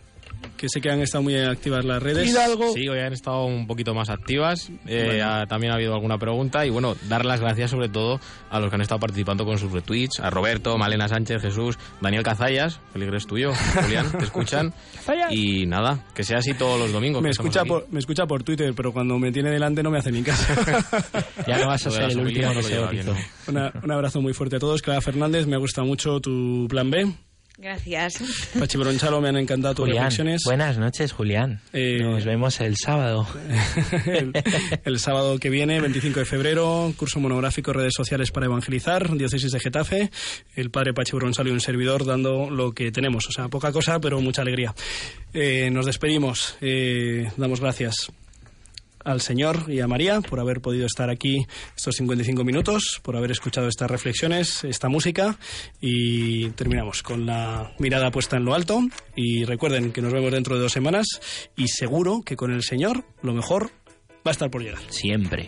[0.55, 2.27] que sé que han estado muy activas las redes.
[2.73, 4.69] Sí, hoy han estado un poquito más activas.
[4.85, 6.65] Eh, ha- también ha habido alguna pregunta.
[6.65, 8.19] Y bueno, dar las gracias sobre todo
[8.49, 10.19] a los que han estado participando con sus retweets.
[10.19, 12.79] A Roberto, Malena Sánchez, Jesús, Daniel Cazallas.
[12.93, 13.51] Feliz es tuyo.
[13.83, 14.73] Julián, te escuchan.
[15.31, 17.21] y nada, que sea así todos los domingos.
[17.21, 20.11] Me escucha, por, me escucha por Twitter, pero cuando me tiene delante no me hace
[20.11, 20.45] ni caso.
[21.47, 22.77] Ya no vas a ser el último que se.
[23.47, 24.81] Una- un abrazo muy fuerte a todos.
[24.81, 27.07] Clara Fernández, me gusta mucho tu plan B.
[27.59, 28.19] Gracias.
[28.59, 30.43] Pachi Bronchalo, me han encantado tus Julián, reflexiones.
[30.45, 31.59] buenas noches, Julián.
[31.73, 33.27] Eh, Nos vemos el sábado.
[34.05, 34.31] el,
[34.85, 39.59] el sábado que viene, 25 de febrero, curso monográfico Redes Sociales para Evangelizar, Diócesis de
[39.59, 40.11] Getafe,
[40.55, 43.99] el padre Pachi Bronsalo y un servidor dando lo que tenemos, o sea, poca cosa,
[43.99, 44.75] pero mucha alegría.
[45.33, 48.11] Eh, nos despedimos, eh, damos gracias
[49.07, 53.31] al Señor y a María por haber podido estar aquí estos 55 minutos, por haber
[53.31, 55.37] escuchado estas reflexiones, esta música
[55.79, 58.81] y terminamos con la mirada puesta en lo alto
[59.15, 61.07] y recuerden que nos vemos dentro de dos semanas
[61.55, 63.71] y seguro que con el Señor lo mejor
[64.25, 64.81] va a estar por llegar.
[64.89, 65.47] Siempre.